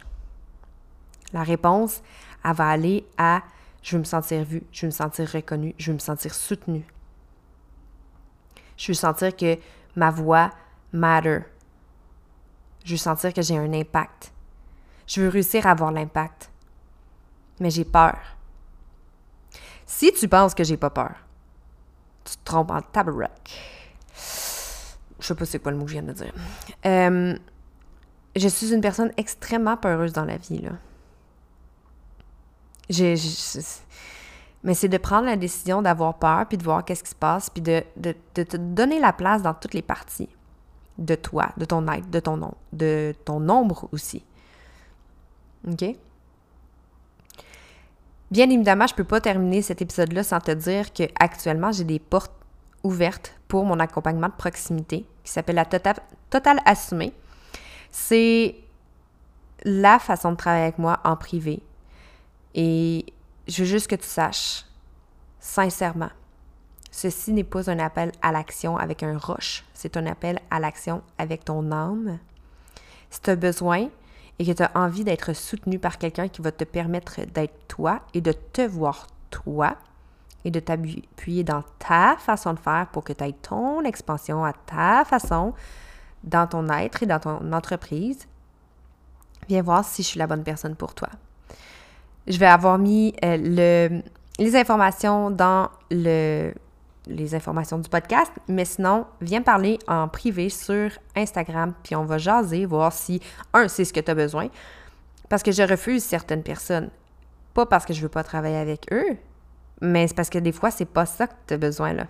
La 1.31 1.43
réponse 1.43 2.01
elle 2.43 2.55
va 2.55 2.69
aller 2.69 3.05
à 3.19 3.43
je 3.83 3.95
veux 3.95 3.99
me 3.99 4.03
sentir 4.03 4.43
vue, 4.43 4.63
je 4.71 4.81
veux 4.81 4.87
me 4.87 4.91
sentir 4.91 5.29
reconnue, 5.29 5.75
je 5.77 5.91
veux 5.91 5.93
me 5.95 5.99
sentir 5.99 6.33
soutenue. 6.33 6.87
Je 8.77 8.87
veux 8.87 8.95
sentir 8.95 9.35
que 9.35 9.59
ma 9.95 10.09
voix 10.09 10.49
matter, 10.91 11.41
je 12.83 12.93
veux 12.93 12.97
sentir 12.97 13.31
que 13.31 13.43
j'ai 13.43 13.59
un 13.59 13.73
impact. 13.73 14.33
Je 15.05 15.21
veux 15.21 15.29
réussir 15.29 15.67
à 15.67 15.71
avoir 15.71 15.91
l'impact. 15.91 16.49
Mais 17.59 17.69
j'ai 17.69 17.85
peur. 17.85 18.38
Si 19.89 20.13
tu 20.13 20.27
penses 20.27 20.53
que 20.53 20.63
j'ai 20.63 20.77
pas 20.77 20.91
peur, 20.91 21.15
tu 22.23 22.37
te 22.37 22.43
trompes 22.43 22.69
en 22.69 22.79
tabarnak. 22.79 23.49
Je 25.19 25.25
sais 25.25 25.33
pas 25.33 25.45
c'est 25.45 25.57
quoi 25.57 25.71
le 25.71 25.79
mot 25.79 25.85
que 25.85 25.89
je 25.89 25.95
viens 25.95 26.03
de 26.03 26.13
dire. 26.13 26.31
Euh, 26.85 27.35
je 28.35 28.47
suis 28.47 28.71
une 28.71 28.81
personne 28.81 29.11
extrêmement 29.17 29.77
peureuse 29.77 30.13
dans 30.13 30.25
la 30.25 30.37
vie, 30.37 30.59
là. 30.59 30.73
mais 34.63 34.75
c'est 34.75 34.89
de 34.89 34.97
prendre 34.99 35.25
la 35.25 35.35
décision 35.35 35.81
d'avoir 35.81 36.19
peur, 36.19 36.45
puis 36.47 36.59
de 36.59 36.63
voir 36.63 36.85
qu'est-ce 36.85 37.03
qui 37.03 37.09
se 37.09 37.15
passe, 37.15 37.49
puis 37.49 37.63
de, 37.63 37.83
de, 37.97 38.13
te 38.35 38.57
donner 38.57 38.99
la 38.99 39.11
place 39.11 39.41
dans 39.41 39.55
toutes 39.55 39.73
les 39.73 39.81
parties 39.81 40.29
de 40.99 41.15
toi, 41.15 41.49
de 41.57 41.65
ton 41.65 41.87
être, 41.87 42.11
de 42.11 42.19
ton 42.19 42.37
nom, 42.37 42.53
de 42.73 43.15
ton 43.25 43.39
nombre 43.39 43.89
aussi. 43.91 44.23
OK? 45.67 45.95
Bien 48.31 48.49
évidemment, 48.49 48.87
je 48.87 48.93
ne 48.93 48.97
peux 48.97 49.03
pas 49.03 49.21
terminer 49.21 49.61
cet 49.61 49.81
épisode-là 49.81 50.23
sans 50.23 50.39
te 50.39 50.51
dire 50.51 50.93
que 50.93 51.03
actuellement 51.19 51.71
j'ai 51.71 51.83
des 51.83 51.99
portes 51.99 52.31
ouvertes 52.83 53.33
pour 53.47 53.65
mon 53.65 53.79
accompagnement 53.79 54.27
de 54.27 54.33
proximité 54.33 55.05
qui 55.23 55.31
s'appelle 55.31 55.55
la 55.55 55.65
Total, 55.65 55.95
Total 56.29 56.59
Assumé. 56.65 57.13
C'est 57.91 58.55
la 59.63 59.99
façon 59.99 60.31
de 60.31 60.37
travailler 60.37 60.63
avec 60.63 60.77
moi 60.77 60.99
en 61.03 61.15
privé. 61.15 61.61
Et 62.53 63.05
je 63.47 63.63
veux 63.63 63.69
juste 63.69 63.87
que 63.87 63.95
tu 63.95 64.07
saches, 64.07 64.65
sincèrement, 65.39 66.09
Ceci 66.91 67.33
n'est 67.33 67.43
pas 67.43 67.69
un 67.69 67.79
appel 67.79 68.11
à 68.21 68.31
l'action 68.31 68.77
avec 68.77 69.03
un 69.03 69.17
roche, 69.17 69.63
c'est 69.73 69.95
un 69.95 70.05
appel 70.07 70.39
à 70.49 70.59
l'action 70.59 71.01
avec 71.17 71.45
ton 71.45 71.71
âme. 71.71 72.17
Si 73.09 73.21
tu 73.21 73.29
as 73.29 73.35
besoin 73.35 73.89
et 74.39 74.45
que 74.45 74.51
tu 74.51 74.63
as 74.63 74.71
envie 74.73 75.03
d'être 75.03 75.33
soutenu 75.33 75.77
par 75.77 75.97
quelqu'un 75.97 76.29
qui 76.29 76.41
va 76.41 76.51
te 76.51 76.63
permettre 76.63 77.21
d'être 77.33 77.67
toi 77.67 78.01
et 78.13 78.21
de 78.21 78.31
te 78.31 78.61
voir 78.61 79.07
toi 79.29 79.75
et 80.45 80.51
de 80.51 80.59
t'appuyer 80.61 81.43
dans 81.43 81.63
ta 81.77 82.15
façon 82.17 82.53
de 82.53 82.59
faire 82.59 82.87
pour 82.91 83.03
que 83.03 83.11
tu 83.11 83.23
aies 83.25 83.33
ton 83.33 83.83
expansion 83.83 84.45
à 84.45 84.53
ta 84.53 85.03
façon 85.03 85.53
dans 86.23 86.47
ton 86.47 86.69
être 86.69 87.03
et 87.03 87.05
dans 87.05 87.19
ton 87.19 87.51
entreprise, 87.51 88.27
viens 89.47 89.61
voir 89.61 89.83
si 89.83 90.03
je 90.03 90.07
suis 90.07 90.19
la 90.19 90.27
bonne 90.27 90.43
personne 90.43 90.75
pour 90.75 90.93
toi. 90.93 91.09
Je 92.27 92.37
vais 92.37 92.45
avoir 92.47 92.77
mis 92.77 93.13
euh, 93.23 93.37
le, 93.37 94.01
les 94.37 94.55
informations 94.55 95.31
dans 95.31 95.69
le, 95.91 96.53
les 97.09 97.35
informations 97.35 97.77
du 97.77 97.89
podcast. 97.89 98.31
Mais 98.47 98.65
sinon, 98.65 99.05
viens 99.21 99.41
parler 99.41 99.79
en 99.87 100.07
privé 100.07 100.49
sur 100.49 100.91
Instagram, 101.15 101.73
puis 101.83 101.95
on 101.95 102.05
va 102.05 102.17
jaser, 102.17 102.65
voir 102.65 102.93
si, 102.93 103.21
un, 103.53 103.67
c'est 103.67 103.85
ce 103.85 103.93
que 103.93 103.99
tu 103.99 104.11
as 104.11 104.15
besoin. 104.15 104.49
Parce 105.27 105.43
que 105.43 105.51
je 105.51 105.63
refuse 105.63 106.03
certaines 106.03 106.43
personnes. 106.43 106.89
Pas 107.53 107.65
parce 107.65 107.85
que 107.85 107.93
je 107.93 108.01
veux 108.01 108.09
pas 108.09 108.23
travailler 108.23 108.57
avec 108.57 108.91
eux, 108.91 109.17
mais 109.81 110.07
c'est 110.07 110.15
parce 110.15 110.29
que 110.29 110.39
des 110.39 110.51
fois, 110.51 110.71
c'est 110.71 110.85
pas 110.85 111.05
ça 111.05 111.27
que 111.27 111.33
tu 111.47 111.53
as 111.55 111.57
besoin, 111.57 111.93
là. 111.93 112.07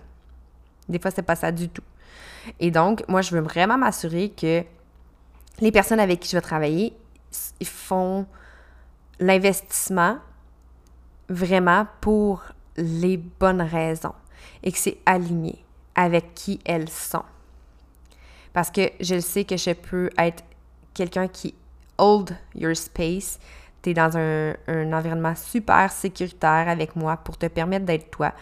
Des 0.88 1.00
fois, 1.00 1.12
c'est 1.12 1.24
pas 1.24 1.36
ça 1.36 1.52
du 1.52 1.70
tout. 1.70 1.84
Et 2.60 2.72
donc, 2.72 3.04
moi, 3.08 3.22
je 3.22 3.36
veux 3.36 3.42
vraiment 3.42 3.78
m'assurer 3.78 4.30
que 4.30 4.64
les 5.62 5.72
personnes 5.72 6.00
avec 6.00 6.20
qui 6.20 6.30
je 6.30 6.38
vais 6.38 6.42
travailler, 6.42 6.94
font 7.64 8.26
l'investissement 9.20 10.18
vraiment 11.28 11.86
pour 12.02 12.44
les 12.78 13.18
bonnes 13.18 13.62
raisons 13.62 14.16
et 14.64 14.72
que 14.72 14.78
c'est 14.78 14.98
aligné 15.06 15.64
avec 15.96 16.34
qui 16.34 16.60
elles 16.66 16.90
sont. 16.90 17.24
Parce 18.54 18.72
que 18.72 18.92
je 19.00 19.20
sais 19.20 19.44
que 19.46 19.58
je 19.58 19.72
peux 19.72 20.10
être 20.18 20.44
quelqu'un 20.94 21.28
qui 21.28 21.54
hold 21.98 22.36
your 22.56 22.76
space. 22.76 23.40
Tu 23.82 23.92
es 23.92 23.94
dans 23.94 24.18
un, 24.18 24.94
environnement 24.94 25.36
super 25.36 25.92
sécuritaire 25.92 26.68
avec 26.68 26.96
moi 26.96 27.18
pour 27.18 27.38
te 27.38 27.46
permettre 27.46 27.86
d'être 27.86 28.10
toi 28.10 28.34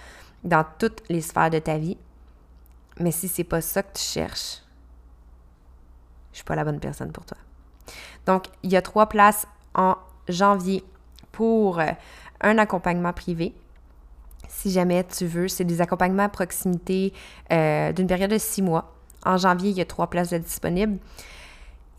dans 0.43 0.65
toutes 0.79 1.03
les 1.09 1.21
sphères 1.21 1.49
de 1.49 1.59
ta 1.59 1.77
vie. 1.77 1.97
Mais 2.99 3.11
si 3.11 3.27
c'est 3.27 3.43
pas 3.43 3.61
ça 3.61 3.83
que 3.83 3.97
tu 3.97 4.03
cherches, 4.03 4.61
je 6.31 6.37
suis 6.37 6.45
pas 6.45 6.55
la 6.55 6.63
bonne 6.63 6.79
personne 6.79 7.11
pour 7.11 7.25
toi. 7.25 7.37
Donc, 8.25 8.45
il 8.63 8.71
y 8.71 8.77
a 8.77 8.81
trois 8.81 9.07
places 9.07 9.47
en 9.75 9.95
janvier 10.27 10.83
pour 11.31 11.79
euh, 11.79 11.91
un 12.41 12.57
accompagnement 12.57 13.13
privé 13.13 13.53
si 14.47 14.71
jamais 14.71 15.03
tu 15.03 15.25
veux. 15.25 15.47
C'est 15.47 15.63
des 15.63 15.81
accompagnements 15.81 16.23
à 16.23 16.29
proximité 16.29 17.13
euh, 17.51 17.91
d'une 17.91 18.07
période 18.07 18.31
de 18.31 18.37
six 18.37 18.61
mois. 18.61 18.93
En 19.25 19.37
janvier, 19.37 19.71
il 19.71 19.77
y 19.77 19.81
a 19.81 19.85
trois 19.85 20.09
places 20.09 20.29
de 20.29 20.37
disponibles. 20.37 20.97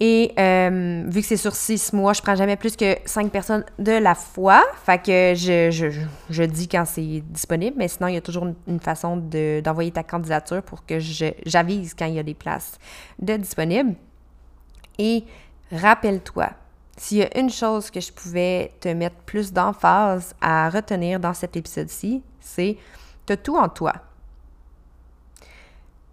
Et 0.00 0.32
euh, 0.38 1.02
vu 1.08 1.22
que 1.22 1.26
c'est 1.26 1.36
sur 1.36 1.56
six 1.56 1.92
mois, 1.92 2.12
je 2.12 2.22
prends 2.22 2.36
jamais 2.36 2.54
plus 2.54 2.76
que 2.76 2.96
cinq 3.04 3.32
personnes 3.32 3.64
de 3.80 3.92
la 3.92 4.14
fois. 4.14 4.64
Fait 4.84 4.98
que 4.98 5.34
je, 5.34 6.44
dis 6.44 6.68
quand 6.68 6.84
c'est 6.84 7.22
disponible, 7.26 7.76
mais 7.76 7.88
sinon, 7.88 8.06
il 8.06 8.14
y 8.14 8.16
a 8.16 8.20
toujours 8.20 8.46
une, 8.68 8.80
façon 8.80 9.16
d'envoyer 9.16 9.90
ta 9.90 10.04
candidature 10.04 10.62
pour 10.62 10.86
que 10.86 10.98
j'avise 11.00 11.94
quand 11.94 12.06
il 12.06 12.14
y 12.14 12.18
a 12.20 12.22
des 12.22 12.34
places 12.34 12.78
de 13.18 13.36
disponibles. 13.36 13.94
Et 14.98 15.24
rappelle-toi, 15.72 16.50
S'il 16.98 17.18
y 17.18 17.22
a 17.22 17.38
une 17.38 17.48
chose 17.48 17.92
que 17.92 18.00
je 18.00 18.12
pouvais 18.12 18.74
te 18.80 18.88
mettre 18.88 19.16
plus 19.18 19.52
d'emphase 19.52 20.34
à 20.40 20.68
retenir 20.68 21.20
dans 21.20 21.32
cet 21.32 21.56
épisode-ci, 21.56 22.22
c'est 22.40 22.76
tu 23.24 23.32
as 23.32 23.36
tout 23.36 23.56
en 23.56 23.68
toi. 23.68 23.92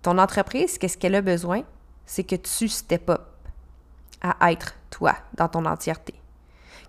Ton 0.04 0.20
entreprise, 0.20 0.78
qu'est-ce 0.78 0.98
qu'elle 0.98 1.16
a 1.16 1.22
besoin? 1.22 1.64
C'est 2.06 2.24
que 2.24 2.36
tu 2.36 2.68
step 2.68 3.10
up 3.10 3.22
à 4.22 4.52
être 4.52 4.76
toi 4.92 5.16
dans 5.34 5.48
ton 5.48 5.66
entièreté. 5.66 6.14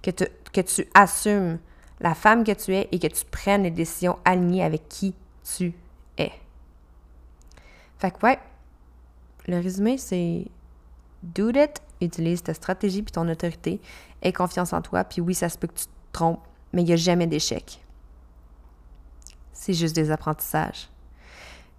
Que, 0.02 0.10
que 0.52 0.60
tu 0.60 0.86
assumes 0.92 1.58
la 2.00 2.14
femme 2.14 2.44
que 2.44 2.52
tu 2.52 2.74
es 2.74 2.88
et 2.92 2.98
que 2.98 3.06
tu 3.06 3.24
prennes 3.24 3.62
les 3.62 3.70
décisions 3.70 4.18
alignées 4.26 4.62
avec 4.62 4.90
qui 4.90 5.14
tu 5.42 5.72
es. 6.18 6.32
Fait 7.98 8.10
que 8.10 8.26
ouais, 8.26 8.38
le 9.46 9.58
résumé 9.58 9.96
c'est 9.96 10.44
do 11.22 11.48
it, 11.48 11.80
utilise 12.00 12.42
ta 12.42 12.54
stratégie 12.54 13.02
puis 13.02 13.12
ton 13.12 13.28
autorité, 13.28 13.80
aie 14.22 14.32
confiance 14.32 14.72
en 14.72 14.82
toi, 14.82 15.04
puis 15.04 15.20
oui, 15.20 15.34
ça 15.34 15.48
se 15.48 15.58
peut 15.58 15.66
que 15.66 15.74
tu 15.74 15.86
te 15.86 15.90
trompes, 16.12 16.42
mais 16.72 16.82
il 16.82 16.86
n'y 16.86 16.92
a 16.92 16.96
jamais 16.96 17.26
d'échec. 17.26 17.80
C'est 19.52 19.74
juste 19.74 19.96
des 19.96 20.10
apprentissages. 20.10 20.88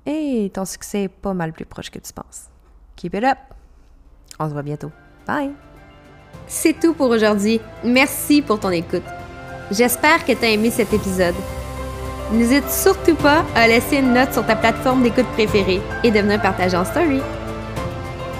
Et 0.05 0.49
ton 0.53 0.65
succès 0.65 1.03
est 1.03 1.09
pas 1.09 1.33
mal 1.33 1.53
plus 1.53 1.65
proche 1.65 1.89
que 1.89 1.99
tu 1.99 2.13
penses. 2.13 2.45
Keep 2.95 3.15
it 3.15 3.23
up! 3.23 3.37
On 4.39 4.47
se 4.47 4.53
voit 4.53 4.63
bientôt. 4.63 4.91
Bye! 5.25 5.51
C'est 6.47 6.79
tout 6.79 6.93
pour 6.93 7.09
aujourd'hui. 7.09 7.59
Merci 7.83 8.41
pour 8.41 8.59
ton 8.59 8.69
écoute. 8.69 9.03
J'espère 9.71 10.25
que 10.25 10.31
tu 10.31 10.45
as 10.45 10.49
aimé 10.49 10.71
cet 10.71 10.93
épisode. 10.93 11.35
N'hésite 12.31 12.69
surtout 12.69 13.15
pas 13.15 13.45
à 13.55 13.67
laisser 13.67 13.97
une 13.97 14.13
note 14.13 14.33
sur 14.33 14.45
ta 14.45 14.55
plateforme 14.55 15.03
d'écoute 15.03 15.27
préférée 15.33 15.81
et 16.03 16.11
de 16.11 16.19
venir 16.19 16.41
partager 16.41 16.75
en 16.75 16.85
story. 16.85 17.21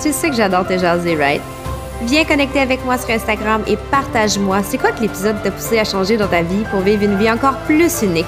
Tu 0.02 0.12
sais 0.12 0.30
que 0.30 0.36
j'adore 0.36 0.68
te 0.68 0.78
jaser, 0.78 1.16
right? 1.16 1.57
Viens 2.04 2.26
connecter 2.26 2.60
avec 2.60 2.86
moi 2.86 2.98
sur 2.98 3.10
Instagram 3.10 3.64
et 3.68 3.76
partage-moi 3.90 4.62
c'est 4.64 4.78
quoi 4.78 4.92
que 4.92 5.02
l'épisode 5.02 5.42
t'a 5.42 5.52
poussé 5.52 5.80
à 5.80 5.84
changer 5.84 6.16
dans 6.16 6.28
ta 6.28 6.44
vie 6.44 6.64
pour 6.70 6.82
vivre 6.82 7.04
une 7.04 7.18
vie 7.18 7.30
encore 7.30 7.58
plus 7.66 8.04
unique. 8.04 8.26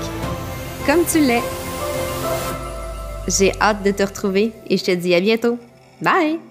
Comme 0.85 1.05
tu 1.05 1.19
l'es. 1.19 1.43
J'ai 3.27 3.53
hâte 3.61 3.83
de 3.83 3.91
te 3.91 4.03
retrouver 4.03 4.53
et 4.67 4.77
je 4.77 4.83
te 4.83 4.91
dis 4.91 5.13
à 5.13 5.19
bientôt. 5.19 5.59
Bye! 6.01 6.48